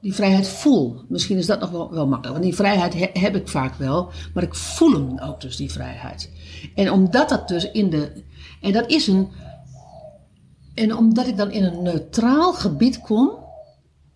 Die 0.02 0.14
vrijheid 0.14 0.48
voel. 0.48 1.02
Misschien 1.10 1.38
is 1.38 1.46
dat 1.46 1.60
nog 1.60 1.70
wel, 1.70 1.92
wel 1.92 2.08
makkelijk. 2.08 2.38
Want 2.38 2.44
die 2.44 2.56
vrijheid 2.56 2.94
he- 2.94 3.20
heb 3.22 3.36
ik 3.36 3.48
vaak 3.48 3.76
wel. 3.76 4.12
Maar 4.34 4.44
ik 4.44 4.56
voel 4.56 4.92
hem 4.92 5.20
ook 5.20 5.42
dus, 5.42 5.56
die 5.56 5.72
vrijheid. 5.72 6.30
En 6.76 6.92
omdat 6.92 7.30
dat 7.30 7.48
dus 7.48 7.72
in 7.72 7.90
de... 7.90 8.24
En 8.62 8.72
dat 8.72 8.90
is 8.90 9.08
een... 9.08 9.28
En 10.78 10.96
omdat 10.96 11.28
ik 11.28 11.38
dan 11.38 11.52
in 11.52 11.64
een 11.64 11.82
neutraal 11.82 12.54
gebied 12.54 13.02
kom... 13.02 13.46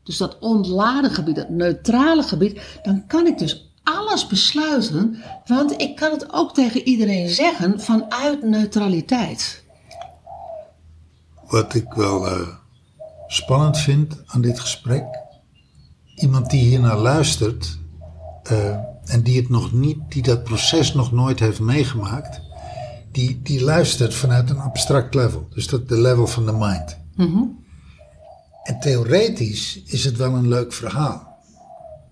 Dus 0.04 0.18
dat 0.18 0.40
ontladen 0.40 1.12
gebied, 1.12 1.36
dat 1.36 1.50
neutrale 1.50 2.24
gebied... 2.24 2.62
Dan 2.84 3.08
kan 3.08 3.28
ik 3.28 3.38
dus 3.38 3.74
alles 3.84 4.28
besluiten. 4.28 5.18
Want 5.46 5.82
ik 5.82 5.96
kan 5.96 6.12
het 6.12 6.34
ook 6.34 6.54
tegen 6.54 6.82
iedereen 6.82 7.30
zeggen 7.30 7.80
vanuit 7.82 8.44
neutraliteit. 8.44 9.64
Wat 11.48 11.74
ik 11.74 11.94
wel 11.94 12.28
eh, 12.28 12.48
spannend 13.28 13.78
vind 13.78 14.24
aan 14.26 14.42
dit 14.42 14.60
gesprek. 14.60 15.06
Iemand 16.16 16.50
die 16.50 16.62
hier 16.62 16.80
naar 16.80 16.98
luistert. 16.98 17.80
eh, 18.44 18.76
en 19.06 19.22
die 19.24 19.38
het 19.38 19.50
nog 19.50 19.72
niet, 19.72 19.98
die 20.10 20.22
dat 20.22 20.44
proces 20.44 20.94
nog 20.94 21.12
nooit 21.12 21.40
heeft 21.40 21.60
meegemaakt. 21.60 22.42
Die, 23.12 23.40
die 23.44 23.64
luistert 23.64 24.14
vanuit 24.14 24.50
een 24.50 24.60
abstract 24.60 25.14
level. 25.14 25.48
Dus 25.50 25.68
dat 25.68 25.90
de 25.90 26.02
level 26.02 26.28
van 26.28 26.46
de 26.46 26.52
mind. 26.52 26.98
En 28.64 28.80
theoretisch 28.80 29.82
is 29.86 30.06
het 30.06 30.18
wel 30.18 30.34
een 30.34 30.48
leuk 30.48 30.74
verhaal. 30.74 31.30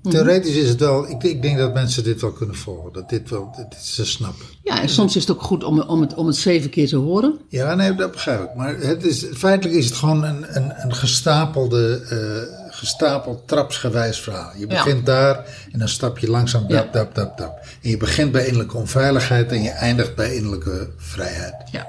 Theoretisch 0.02 0.56
is 0.56 0.70
het 0.70 0.80
wel, 0.80 1.10
ik, 1.10 1.24
ik 1.24 1.42
denk 1.42 1.58
dat 1.58 1.74
mensen 1.74 2.04
dit 2.04 2.22
wel 2.22 2.32
kunnen 2.32 2.56
volgen. 2.56 2.94
Dat 2.94 3.10
dit 3.10 3.30
wel, 3.30 3.54
dit 3.56 3.82
ze 3.82 4.06
snappen. 4.06 4.46
Ja, 4.64 4.82
en 4.82 4.90
soms 4.90 5.16
is 5.16 5.22
het 5.22 5.32
ook 5.32 5.42
goed 5.42 5.64
om, 5.64 5.82
om, 5.82 6.02
het, 6.02 6.14
om 6.14 6.28
het 6.28 6.36
zeven 6.36 6.70
keer 6.70 6.88
te 6.88 6.96
horen. 6.96 7.40
Ja, 7.50 7.76
nee, 7.76 7.96
dat 7.96 8.12
begrijp 8.12 8.44
ik. 8.44 8.56
Maar 8.56 8.78
het 8.78 9.04
is, 9.04 9.26
feitelijk 9.34 9.78
is 9.78 9.86
het 9.86 9.96
gewoon 9.96 10.24
een, 10.24 10.56
een, 10.56 10.74
een 10.84 10.96
gestapelde, 10.96 12.02
eh, 12.10 12.59
gestapeld 12.80 13.48
trapsgewijs 13.48 14.20
verhaal. 14.20 14.52
Je 14.54 14.60
Ja. 14.60 14.66
begint 14.68 15.06
daar 15.06 15.46
en 15.72 15.80
dan 15.80 15.88
stap 15.90 16.18
je 16.18 16.30
langzaam 16.30 16.68
dap, 16.68 16.86
Ja. 16.86 16.92
dap, 16.92 17.16
dap, 17.16 17.38
dap. 17.38 17.60
En 17.82 17.90
je 17.90 17.98
begint 17.98 18.32
bij 18.32 18.44
innerlijke 18.46 18.78
onveiligheid 18.78 19.52
en 19.52 19.62
je 19.62 19.70
eindigt 19.70 20.16
bij 20.16 20.36
innerlijke 20.36 20.90
vrijheid. 20.98 21.56
Ja. 21.72 21.88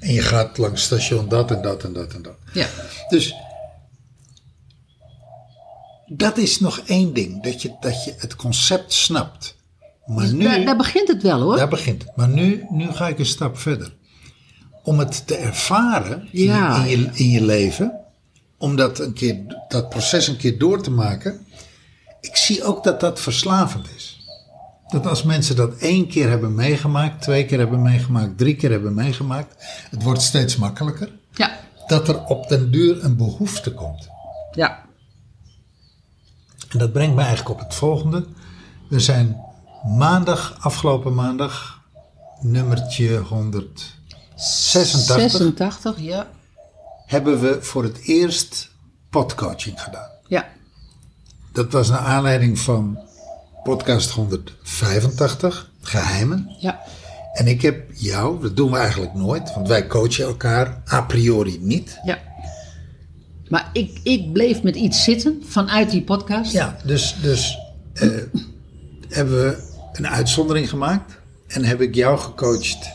En 0.00 0.12
je 0.12 0.22
gaat 0.22 0.58
langs 0.58 0.82
station 0.82 1.28
dat 1.28 1.50
en 1.50 1.62
dat 1.62 1.84
en 1.84 1.92
dat 1.92 2.12
en 2.14 2.22
dat. 2.22 2.36
Ja. 2.52 2.66
Dus 3.08 3.34
dat 6.06 6.36
is 6.36 6.60
nog 6.60 6.78
één 6.86 7.12
ding, 7.12 7.42
dat 7.42 7.62
je, 7.62 7.76
dat 7.80 8.04
je 8.04 8.14
het 8.18 8.36
concept 8.36 8.92
snapt. 8.92 9.56
Maar 10.06 10.32
nu, 10.32 10.44
Daar, 10.44 10.64
daar 10.64 10.76
begint 10.76 11.08
het 11.08 11.22
wel 11.22 11.40
hoor. 11.40 11.56
daar 11.56 11.68
begint 11.68 12.02
het. 12.02 12.16
Maar 12.16 12.28
nu, 12.28 12.66
nu 12.70 12.92
ga 12.92 13.08
ik 13.08 13.18
een 13.18 13.26
stap 13.26 13.58
verder. 13.58 13.94
Om 14.82 14.98
het 14.98 15.26
te 15.26 15.36
ervaren 15.36 16.28
in, 16.32 16.44
Ja. 16.44 16.84
in, 16.84 17.00
je, 17.00 17.10
in 17.12 17.28
je 17.30 17.42
leven, 17.44 18.00
om 18.62 18.76
dat, 18.76 18.98
een 18.98 19.12
keer, 19.12 19.64
dat 19.68 19.88
proces 19.88 20.28
een 20.28 20.36
keer 20.36 20.58
door 20.58 20.82
te 20.82 20.90
maken, 20.90 21.46
ik 22.20 22.36
zie 22.36 22.64
ook 22.64 22.84
dat 22.84 23.00
dat 23.00 23.20
verslavend 23.20 23.86
is. 23.96 24.26
Dat 24.88 25.06
als 25.06 25.22
mensen 25.22 25.56
dat 25.56 25.76
één 25.76 26.08
keer 26.08 26.28
hebben 26.28 26.54
meegemaakt, 26.54 27.22
twee 27.22 27.44
keer 27.44 27.58
hebben 27.58 27.82
meegemaakt, 27.82 28.38
drie 28.38 28.56
keer 28.56 28.70
hebben 28.70 28.94
meegemaakt, 28.94 29.64
het 29.90 30.02
wordt 30.02 30.22
steeds 30.22 30.56
makkelijker, 30.56 31.12
Ja. 31.32 31.60
dat 31.86 32.08
er 32.08 32.24
op 32.24 32.48
den 32.48 32.70
duur 32.70 33.04
een 33.04 33.16
behoefte 33.16 33.72
komt. 33.74 34.08
Ja. 34.52 34.84
En 36.68 36.78
dat 36.78 36.92
brengt 36.92 37.14
me 37.14 37.20
eigenlijk 37.20 37.50
op 37.50 37.58
het 37.58 37.74
volgende. 37.74 38.26
We 38.88 39.00
zijn 39.00 39.36
maandag, 39.98 40.56
afgelopen 40.60 41.14
maandag, 41.14 41.80
nummertje 42.40 43.16
186, 43.16 45.00
86, 45.20 46.00
ja. 46.00 46.26
Hebben 47.12 47.40
we 47.40 47.62
voor 47.62 47.82
het 47.82 47.98
eerst 48.02 48.70
podcoaching 49.10 49.80
gedaan. 49.80 50.10
Ja. 50.26 50.48
Dat 51.52 51.72
was 51.72 51.88
naar 51.88 51.98
aanleiding 51.98 52.58
van 52.58 52.98
podcast 53.62 54.10
185, 54.10 55.70
Geheimen. 55.80 56.56
Ja. 56.58 56.80
En 57.32 57.46
ik 57.46 57.62
heb 57.62 57.90
jou, 57.94 58.42
dat 58.42 58.56
doen 58.56 58.70
we 58.70 58.76
eigenlijk 58.76 59.14
nooit, 59.14 59.54
want 59.54 59.68
wij 59.68 59.86
coachen 59.86 60.24
elkaar 60.24 60.82
a 60.92 61.02
priori 61.02 61.58
niet. 61.60 61.98
Ja. 62.04 62.18
Maar 63.48 63.70
ik, 63.72 64.00
ik 64.02 64.32
bleef 64.32 64.62
met 64.62 64.76
iets 64.76 65.04
zitten 65.04 65.42
vanuit 65.46 65.90
die 65.90 66.02
podcast. 66.02 66.52
Ja, 66.52 66.76
dus, 66.84 67.16
dus 67.22 67.58
eh, 67.92 68.08
hebben 69.08 69.34
we 69.34 69.62
een 69.92 70.08
uitzondering 70.08 70.68
gemaakt 70.68 71.18
en 71.46 71.64
heb 71.64 71.80
ik 71.80 71.94
jou 71.94 72.18
gecoacht 72.18 72.90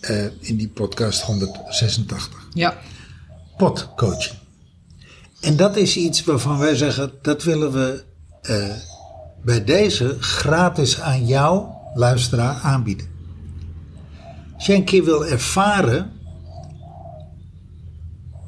eh, 0.00 0.24
in 0.24 0.56
die 0.56 0.68
podcast 0.68 1.22
186. 1.22 2.48
Ja. 2.52 2.76
Podcoaching. 3.62 4.38
En 5.40 5.56
dat 5.56 5.76
is 5.76 5.96
iets 5.96 6.24
waarvan 6.24 6.58
wij 6.58 6.76
zeggen, 6.76 7.12
dat 7.22 7.42
willen 7.42 7.72
we 7.72 8.04
eh, 8.42 8.74
bij 9.44 9.64
deze 9.64 10.16
gratis 10.20 11.00
aan 11.00 11.26
jou, 11.26 11.66
luisteraar, 11.94 12.60
aanbieden. 12.62 13.06
Als 14.54 14.66
jij 14.66 14.76
een 14.76 14.84
keer 14.84 15.04
wil 15.04 15.26
ervaren, 15.26 16.12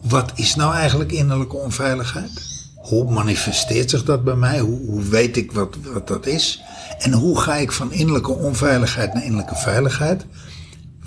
wat 0.03 0.33
is 0.35 0.55
nou 0.55 0.75
eigenlijk 0.75 1.13
innerlijke 1.13 1.57
onveiligheid? 1.57 2.43
Hoe 2.77 3.11
manifesteert 3.11 3.91
zich 3.91 4.05
dat 4.05 4.25
bij 4.25 4.37
mij? 4.37 4.59
Hoe, 4.59 4.87
hoe 4.87 5.03
weet 5.03 5.37
ik 5.37 5.53
wat, 5.53 5.77
wat 5.93 6.09
dat 6.09 6.27
is? 6.27 6.63
En 6.99 7.13
hoe 7.13 7.41
ga 7.41 7.55
ik 7.55 7.73
van 7.73 7.93
innerlijke 7.93 8.33
onveiligheid 8.33 9.15
naar 9.15 9.25
innerlijke 9.25 9.57
veiligheid? 9.57 10.27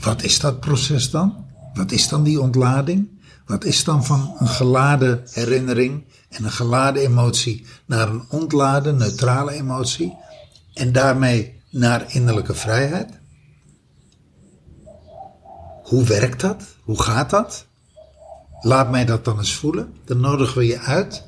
Wat 0.01 0.23
is 0.23 0.39
dat 0.39 0.59
proces 0.59 1.11
dan? 1.11 1.45
Wat 1.73 1.91
is 1.91 2.07
dan 2.07 2.23
die 2.23 2.41
ontlading? 2.41 3.15
Wat 3.47 3.63
is 3.63 3.83
dan 3.83 4.05
van 4.05 4.35
een 4.39 4.47
geladen 4.47 5.23
herinnering 5.31 6.03
en 6.29 6.43
een 6.43 6.51
geladen 6.51 7.01
emotie 7.01 7.65
naar 7.85 8.09
een 8.09 8.25
ontladen, 8.29 8.97
neutrale 8.97 9.51
emotie? 9.51 10.17
En 10.73 10.91
daarmee 10.91 11.61
naar 11.69 12.05
innerlijke 12.07 12.53
vrijheid? 12.53 13.09
Hoe 15.83 16.03
werkt 16.03 16.41
dat? 16.41 16.63
Hoe 16.83 17.01
gaat 17.01 17.29
dat? 17.29 17.65
Laat 18.61 18.91
mij 18.91 19.05
dat 19.05 19.25
dan 19.25 19.37
eens 19.37 19.55
voelen. 19.55 19.93
Dan 20.05 20.19
nodigen 20.19 20.57
we 20.57 20.65
je 20.65 20.79
uit 20.79 21.23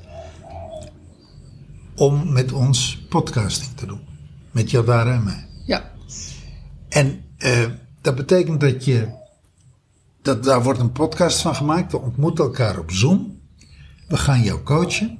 om 1.96 2.32
met 2.32 2.52
ons 2.52 3.06
podcasting 3.08 3.76
te 3.76 3.86
doen. 3.86 4.00
Met 4.50 4.70
Jadara 4.70 5.14
en 5.14 5.24
mij. 5.24 5.46
Ja. 5.64 5.90
En 6.88 7.24
eh, 7.36 7.66
dat 8.00 8.14
betekent 8.14 8.60
dat 8.60 8.84
je 8.84 9.08
Dat, 10.22 10.44
daar 10.44 10.62
wordt 10.62 10.80
een 10.80 10.92
podcast 10.92 11.40
van 11.40 11.54
gemaakt. 11.54 11.92
We 11.92 11.98
ontmoeten 11.98 12.44
elkaar 12.44 12.78
op 12.78 12.90
Zoom. 12.90 13.40
We 14.08 14.16
gaan 14.16 14.42
jou 14.42 14.62
coachen. 14.62 15.18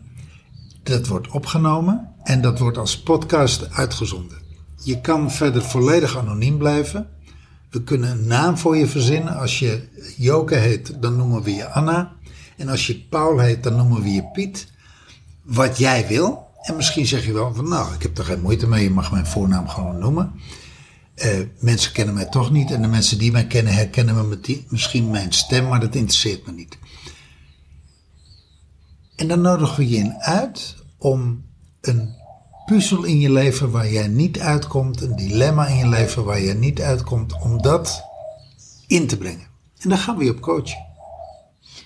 Dat 0.82 1.06
wordt 1.06 1.28
opgenomen 1.28 2.08
en 2.22 2.40
dat 2.40 2.58
wordt 2.58 2.78
als 2.78 3.02
podcast 3.02 3.70
uitgezonden. 3.70 4.38
Je 4.82 5.00
kan 5.00 5.30
verder 5.30 5.62
volledig 5.62 6.18
anoniem 6.18 6.58
blijven. 6.58 7.08
We 7.70 7.82
kunnen 7.82 8.10
een 8.10 8.26
naam 8.26 8.58
voor 8.58 8.76
je 8.76 8.86
verzinnen. 8.86 9.36
Als 9.36 9.58
je 9.58 9.88
Joke 10.16 10.54
heet, 10.54 11.02
dan 11.02 11.16
noemen 11.16 11.42
we 11.42 11.54
je 11.54 11.68
Anna. 11.68 12.12
En 12.56 12.68
als 12.68 12.86
je 12.86 13.06
Paul 13.10 13.38
heet, 13.38 13.62
dan 13.62 13.76
noemen 13.76 14.02
we 14.02 14.12
je 14.12 14.24
Piet. 14.32 14.72
Wat 15.42 15.78
jij 15.78 16.06
wil. 16.06 16.48
En 16.62 16.76
misschien 16.76 17.06
zeg 17.06 17.26
je 17.26 17.32
wel 17.32 17.54
van, 17.54 17.68
nou, 17.68 17.94
ik 17.94 18.02
heb 18.02 18.18
er 18.18 18.24
geen 18.24 18.40
moeite 18.40 18.66
mee. 18.66 18.82
Je 18.82 18.90
mag 18.90 19.12
mijn 19.12 19.26
voornaam 19.26 19.68
gewoon 19.68 19.98
noemen. 19.98 20.32
Eh, 21.20 21.40
mensen 21.58 21.92
kennen 21.92 22.14
mij 22.14 22.24
toch 22.24 22.50
niet. 22.50 22.70
En 22.70 22.82
de 22.82 22.88
mensen 22.88 23.18
die 23.18 23.32
mij 23.32 23.46
kennen, 23.46 23.72
herkennen 23.72 24.28
me 24.28 24.64
misschien 24.68 25.10
mijn 25.10 25.32
stem. 25.32 25.68
Maar 25.68 25.80
dat 25.80 25.94
interesseert 25.94 26.46
me 26.46 26.52
niet. 26.52 26.78
En 29.16 29.28
dan 29.28 29.40
nodigen 29.40 29.76
we 29.76 29.88
je 29.88 29.96
in 29.96 30.14
uit 30.18 30.76
om 30.98 31.44
een 31.80 32.14
puzzel 32.66 33.04
in 33.04 33.20
je 33.20 33.30
leven 33.30 33.70
waar 33.70 33.90
jij 33.90 34.08
niet 34.08 34.38
uitkomt, 34.38 35.00
een 35.00 35.16
dilemma 35.16 35.66
in 35.66 35.76
je 35.76 35.88
leven 35.88 36.24
waar 36.24 36.40
je 36.40 36.54
niet 36.54 36.80
uitkomt, 36.80 37.42
om 37.42 37.62
dat 37.62 38.04
in 38.86 39.06
te 39.06 39.16
brengen. 39.16 39.46
En 39.78 39.88
daar 39.88 39.98
gaan 39.98 40.16
we 40.16 40.24
je 40.24 40.30
op 40.30 40.40
coachen. 40.40 40.86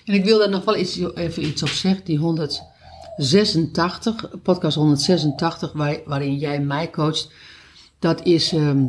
En 0.05 0.13
ik 0.13 0.23
wil 0.23 0.39
daar 0.39 0.49
nog 0.49 0.65
wel 0.65 0.77
iets, 0.77 0.99
even 1.15 1.45
iets 1.45 1.63
op 1.63 1.69
zeggen. 1.69 2.05
Die 2.05 2.17
186, 2.17 4.41
podcast 4.43 4.75
186, 4.75 5.73
waar, 5.73 5.97
waarin 6.05 6.37
jij 6.37 6.59
mij 6.59 6.89
coacht. 6.89 7.31
Dat 7.99 8.25
is, 8.25 8.53
ehm, 8.53 8.83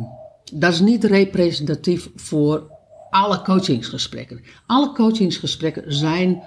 dat 0.53 0.73
is 0.73 0.79
niet 0.79 1.03
representatief 1.03 2.09
voor 2.15 2.71
alle 3.09 3.41
coachingsgesprekken. 3.41 4.41
Alle 4.65 4.91
coachingsgesprekken 4.91 5.93
zijn 5.93 6.43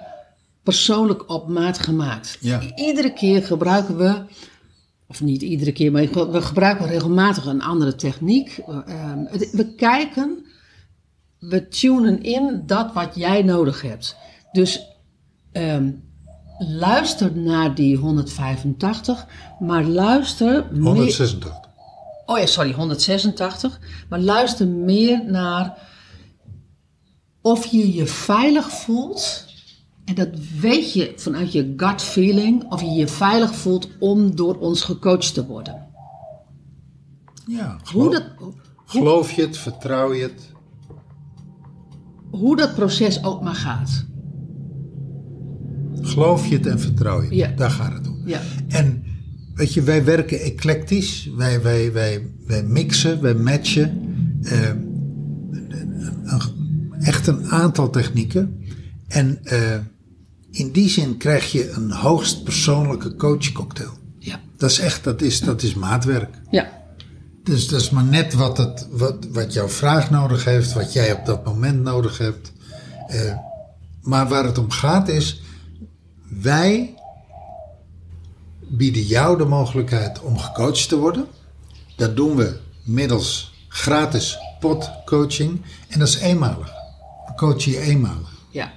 persoonlijk 0.63 1.29
op 1.29 1.47
maat 1.49 1.77
gemaakt. 1.79 2.37
Ja. 2.39 2.61
Iedere 2.75 3.13
keer 3.13 3.43
gebruiken 3.43 3.97
we, 3.97 4.21
of 5.07 5.21
niet 5.21 5.41
iedere 5.41 5.71
keer, 5.71 5.91
maar 5.91 6.31
we 6.31 6.41
gebruiken 6.41 6.87
regelmatig 6.87 7.45
een 7.45 7.61
andere 7.61 7.95
techniek. 7.95 8.57
Ehm, 8.67 9.19
het- 9.25 9.51
we 9.51 9.75
kijken 9.75 10.45
we 11.39 11.67
tunen 11.67 12.21
in 12.23 12.63
dat 12.65 12.93
wat 12.93 13.15
jij 13.15 13.41
nodig 13.43 13.81
hebt. 13.81 14.15
Dus 14.51 14.81
ehm, 15.51 15.91
luister 16.59 17.37
naar 17.37 17.75
die 17.75 17.97
185, 17.97 19.25
maar 19.59 19.83
luister 19.83 20.67
meer. 20.71 20.81
186. 20.83 21.59
Oh 22.31 22.37
ja, 22.37 22.45
sorry, 22.45 22.73
186. 22.73 23.79
Maar 24.09 24.19
luister 24.19 24.67
meer 24.67 25.31
naar 25.31 25.77
of 27.41 27.65
je 27.65 27.93
je 27.93 28.05
veilig 28.07 28.71
voelt. 28.71 29.45
En 30.05 30.15
dat 30.15 30.29
weet 30.59 30.93
je 30.93 31.13
vanuit 31.15 31.51
je 31.51 31.73
gut 31.77 32.01
feeling. 32.01 32.71
Of 32.71 32.81
je 32.81 32.89
je 32.89 33.07
veilig 33.07 33.55
voelt 33.55 33.89
om 33.99 34.35
door 34.35 34.57
ons 34.59 34.81
gecoacht 34.81 35.33
te 35.33 35.45
worden. 35.45 35.87
Ja, 37.47 37.77
Hoe 37.91 38.03
geloof, 38.03 38.13
dat, 38.13 38.53
geloof 38.85 39.31
je 39.31 39.41
het, 39.41 39.57
vertrouw 39.57 40.13
je 40.13 40.21
het? 40.23 40.49
hoe 42.31 42.55
dat 42.55 42.75
proces 42.75 43.23
ook 43.23 43.41
maar 43.41 43.55
gaat. 43.55 44.05
Geloof 46.01 46.47
je 46.47 46.55
het 46.55 46.65
en 46.65 46.79
vertrouw 46.79 47.21
je 47.21 47.27
het? 47.27 47.35
Ja. 47.35 47.47
Daar 47.55 47.69
gaat 47.69 47.93
het 47.93 48.07
om. 48.07 48.21
Ja. 48.25 48.41
En 48.67 49.03
weet 49.61 49.73
je, 49.73 49.81
wij 49.81 50.03
werken 50.03 50.39
eclectisch. 50.39 51.29
Wij, 51.35 51.61
wij, 51.61 51.91
wij, 51.91 52.27
wij 52.45 52.63
mixen, 52.63 53.21
wij 53.21 53.33
matchen. 53.33 54.15
eh, 54.43 54.69
echt 57.01 57.27
een 57.27 57.49
aantal 57.49 57.89
technieken. 57.89 58.63
En 59.07 59.39
eh, 59.43 59.77
in 60.51 60.71
die 60.71 60.89
zin 60.89 61.17
krijg 61.17 61.51
je 61.51 61.71
een 61.71 61.91
hoogst 61.91 62.43
persoonlijke 62.43 63.15
coachcocktail. 63.15 63.91
Ja. 64.19 64.39
Dat 64.57 64.69
is 64.69 64.79
echt, 64.79 65.03
dat 65.03 65.21
is, 65.21 65.39
dat 65.39 65.61
is 65.61 65.73
maatwerk. 65.73 66.41
Ja. 66.51 66.71
Dus 67.43 67.67
dat 67.67 67.81
is 67.81 67.89
maar 67.89 68.03
net 68.03 68.33
wat, 68.33 68.57
het, 68.57 68.87
wat, 68.91 69.27
wat 69.31 69.53
jouw 69.53 69.69
vraag 69.69 70.09
nodig 70.09 70.45
heeft, 70.45 70.73
wat 70.73 70.93
jij 70.93 71.13
op 71.13 71.25
dat 71.25 71.45
moment 71.45 71.83
nodig 71.83 72.17
hebt. 72.17 72.51
Eh, 73.07 73.35
maar 74.01 74.27
waar 74.27 74.45
het 74.45 74.57
om 74.57 74.71
gaat 74.71 75.07
is, 75.07 75.41
wij 76.41 76.93
bieden 78.81 79.03
jou 79.03 79.37
de 79.37 79.45
mogelijkheid 79.45 80.21
om 80.21 80.37
gecoacht 80.37 80.89
te 80.89 80.97
worden. 80.97 81.27
Dat 81.95 82.15
doen 82.15 82.35
we 82.35 82.59
middels 82.83 83.53
gratis 83.67 84.37
potcoaching 84.59 85.61
en 85.87 85.99
dat 85.99 86.07
is 86.07 86.17
eenmalig. 86.17 86.71
We 87.27 87.33
coachen 87.35 87.71
je 87.71 87.79
eenmalig. 87.79 88.31
Ja. 88.49 88.71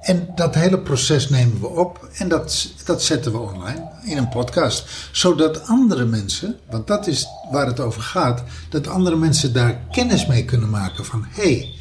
En 0.00 0.28
dat 0.34 0.54
hele 0.54 0.78
proces 0.78 1.28
nemen 1.28 1.60
we 1.60 1.66
op 1.66 2.08
en 2.12 2.28
dat, 2.28 2.72
dat 2.84 3.02
zetten 3.02 3.32
we 3.32 3.38
online 3.38 3.90
in 4.04 4.16
een 4.16 4.28
podcast. 4.28 5.08
Zodat 5.12 5.66
andere 5.66 6.04
mensen, 6.04 6.56
want 6.70 6.86
dat 6.86 7.06
is 7.06 7.26
waar 7.50 7.66
het 7.66 7.80
over 7.80 8.02
gaat, 8.02 8.42
dat 8.68 8.86
andere 8.86 9.16
mensen 9.16 9.52
daar 9.52 9.80
kennis 9.90 10.26
mee 10.26 10.44
kunnen 10.44 10.70
maken 10.70 11.04
van 11.04 11.26
hé, 11.28 11.42
hey, 11.42 11.74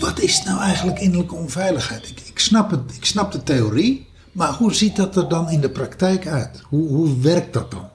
wat 0.00 0.20
is 0.20 0.42
nou 0.42 0.60
eigenlijk 0.60 0.98
innerlijke 0.98 1.34
onveiligheid? 1.34 2.08
Ik, 2.08 2.20
ik, 2.20 2.38
snap 2.38 2.70
het, 2.70 2.80
ik 2.96 3.04
snap 3.04 3.32
de 3.32 3.42
theorie, 3.42 4.06
maar 4.36 4.52
hoe 4.52 4.74
ziet 4.74 4.96
dat 4.96 5.16
er 5.16 5.28
dan 5.28 5.50
in 5.50 5.60
de 5.60 5.70
praktijk 5.70 6.26
uit? 6.26 6.60
Hoe, 6.68 6.88
hoe 6.88 7.20
werkt 7.20 7.52
dat 7.52 7.70
dan? 7.70 7.88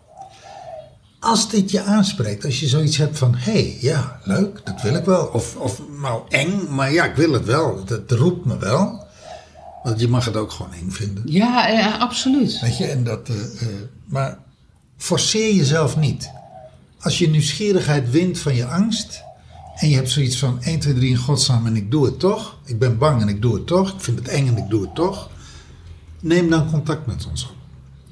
Als 1.20 1.50
dit 1.50 1.72
je 1.72 1.82
aanspreekt, 1.82 2.46
als 2.46 2.60
je 2.60 2.68
zoiets 2.68 2.98
hebt 2.98 3.18
van 3.18 3.36
hé, 3.36 3.52
hey, 3.52 3.78
ja, 3.80 4.20
leuk, 4.24 4.62
dat 4.64 4.82
wil 4.82 4.96
ik 4.96 5.06
wel. 5.06 5.26
Of, 5.26 5.56
of 5.56 5.82
nou 6.02 6.22
eng, 6.30 6.68
maar 6.70 6.94
ja, 6.94 7.06
ik 7.06 7.16
wil 7.16 7.32
het 7.32 7.46
wel. 7.46 7.86
Dat 7.86 8.12
roept 8.12 8.46
me 8.46 8.58
wel. 8.58 9.06
Want 9.84 10.00
je 10.00 10.08
mag 10.08 10.26
het 10.26 10.36
ook 10.36 10.52
gewoon 10.52 10.74
eng 10.74 10.90
vinden. 10.90 11.24
Ja, 11.26 11.68
ja, 11.68 11.98
absoluut. 11.98 12.60
Weet 12.60 12.78
je, 12.78 12.86
en 12.86 13.04
dat, 13.04 13.30
eh, 13.30 13.36
eh, 13.36 13.68
maar 14.06 14.38
forceer 14.98 15.54
jezelf 15.54 15.98
niet. 15.98 16.32
Als 17.00 17.18
je 17.18 17.30
nieuwsgierigheid 17.30 18.12
wint 18.12 18.40
van 18.40 18.56
je 18.56 18.66
angst. 18.66 19.24
en 19.76 19.90
je 19.90 19.96
hebt 19.96 20.10
zoiets 20.10 20.38
van 20.38 20.58
1, 20.62 20.80
2, 20.80 20.94
3 20.94 21.10
in 21.10 21.18
godsnaam 21.18 21.66
en 21.66 21.76
ik 21.76 21.92
doe 21.92 22.06
het 22.06 22.20
toch. 22.20 22.58
Ik 22.66 22.80
ben 22.80 22.98
bang 22.98 23.22
en 23.22 23.28
ik 23.28 23.42
doe 23.42 23.54
het 23.54 23.68
toch. 23.68 23.94
Ik 23.94 24.02
vind 24.02 24.20
het 24.20 24.28
eng 24.28 24.48
en 24.48 24.58
ik 24.58 24.70
doe 24.70 24.82
het 24.82 24.96
toch. 24.96 25.30
Neem 26.22 26.50
dan 26.50 26.72
contact 26.72 27.06
met 27.06 27.28
ons 27.30 27.44
op. 27.44 27.56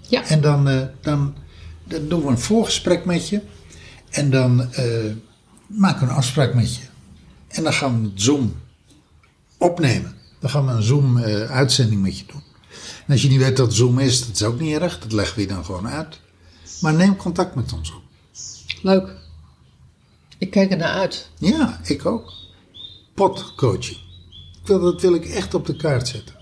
Ja. 0.02 0.26
En 0.28 0.41
dan, 0.41 0.67
eh, 0.67 0.82
dan, 1.02 1.36
dan 1.84 2.08
doen 2.08 2.22
we 2.22 2.28
een 2.28 2.39
voorgesprek 2.39 3.06
met 3.06 3.30
je. 3.30 3.41
En 4.10 4.30
dan 4.30 4.74
eh, 4.74 4.86
maken 5.67 6.00
we 6.00 6.12
een 6.12 6.17
afspraak 6.17 6.54
met 6.54 6.76
je. 6.76 6.82
En 7.48 7.63
dan 7.63 7.74
gaan 7.74 8.02
we 8.02 8.08
het 8.08 8.22
Zoom 8.22 8.56
opnemen. 9.58 10.15
Dan 10.39 10.50
gaan 10.50 10.65
we 10.65 10.72
een 10.72 10.84
Zoom-uitzending 10.84 12.02
met 12.02 12.17
je 12.19 12.26
doen. 12.26 12.43
En 13.06 13.13
als 13.13 13.22
je 13.22 13.30
niet 13.30 13.39
weet 13.39 13.58
wat 13.58 13.74
Zoom 13.74 14.00
is, 14.00 14.26
dat 14.26 14.36
is 14.36 14.43
ook 14.43 14.60
niet 14.60 14.78
erg. 14.78 15.00
Dat 15.00 15.12
leggen 15.12 15.36
we 15.36 15.41
je 15.41 15.48
dan 15.48 15.65
gewoon 15.65 15.88
uit. 15.88 16.19
Maar 16.82 16.93
neem 16.93 17.15
contact 17.15 17.56
met 17.56 17.74
ons 17.74 17.91
op. 17.91 18.02
Leuk. 18.82 19.15
Ik 20.38 20.52
kijk 20.52 20.72
er 20.72 20.78
naar 20.78 20.93
uit. 20.93 21.30
Ja, 21.38 21.80
ik 21.84 22.06
ook. 22.06 22.34
Potcoaching. 23.13 23.98
Dat 24.63 25.02
wil 25.02 25.13
ik 25.13 25.26
echt 25.26 25.54
op 25.54 25.65
de 25.65 25.76
kaart 25.76 26.08
zetten. 26.08 26.36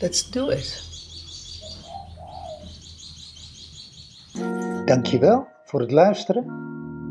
Let's 0.00 0.30
do 0.30 0.48
it. 0.48 0.88
Dankjewel 4.84 5.46
voor 5.64 5.80
het 5.80 5.90
luisteren. 5.90 6.44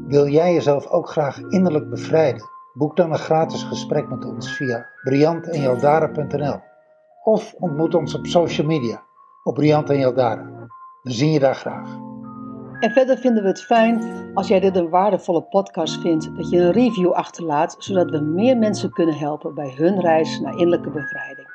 Wil 0.08 0.28
jij 0.28 0.54
jezelf 0.54 0.88
ook 0.88 1.10
graag 1.10 1.39
innerlijk 1.39 1.89
bevrijden? 1.89 2.49
Boek 2.73 2.95
dan 2.95 3.12
een 3.12 3.17
gratis 3.17 3.63
gesprek 3.63 4.10
met 4.10 4.25
ons 4.25 4.56
via 4.56 4.88
briantenjaldara.nl 5.04 6.60
of 7.23 7.54
ontmoet 7.60 7.95
ons 7.95 8.15
op 8.15 8.25
social 8.25 8.67
media 8.67 9.04
op 9.43 9.56
Briant 9.56 9.89
en 9.89 9.99
Jaldara. 9.99 10.67
We 11.02 11.12
zien 11.12 11.32
je 11.32 11.39
daar 11.39 11.56
graag. 11.56 11.89
En 12.80 12.91
verder 12.91 13.17
vinden 13.17 13.43
we 13.43 13.49
het 13.49 13.62
fijn 13.62 14.02
als 14.34 14.47
jij 14.47 14.60
dit 14.60 14.75
een 14.75 14.89
waardevolle 14.89 15.43
podcast 15.43 16.02
vindt, 16.02 16.36
dat 16.36 16.49
je 16.49 16.58
een 16.58 16.71
review 16.71 17.12
achterlaat, 17.12 17.75
zodat 17.80 18.10
we 18.10 18.19
meer 18.19 18.58
mensen 18.58 18.91
kunnen 18.91 19.17
helpen 19.17 19.56
bij 19.56 19.73
hun 19.75 19.99
reis 19.99 20.39
naar 20.39 20.52
innerlijke 20.52 20.89
bevrijding. 20.89 21.48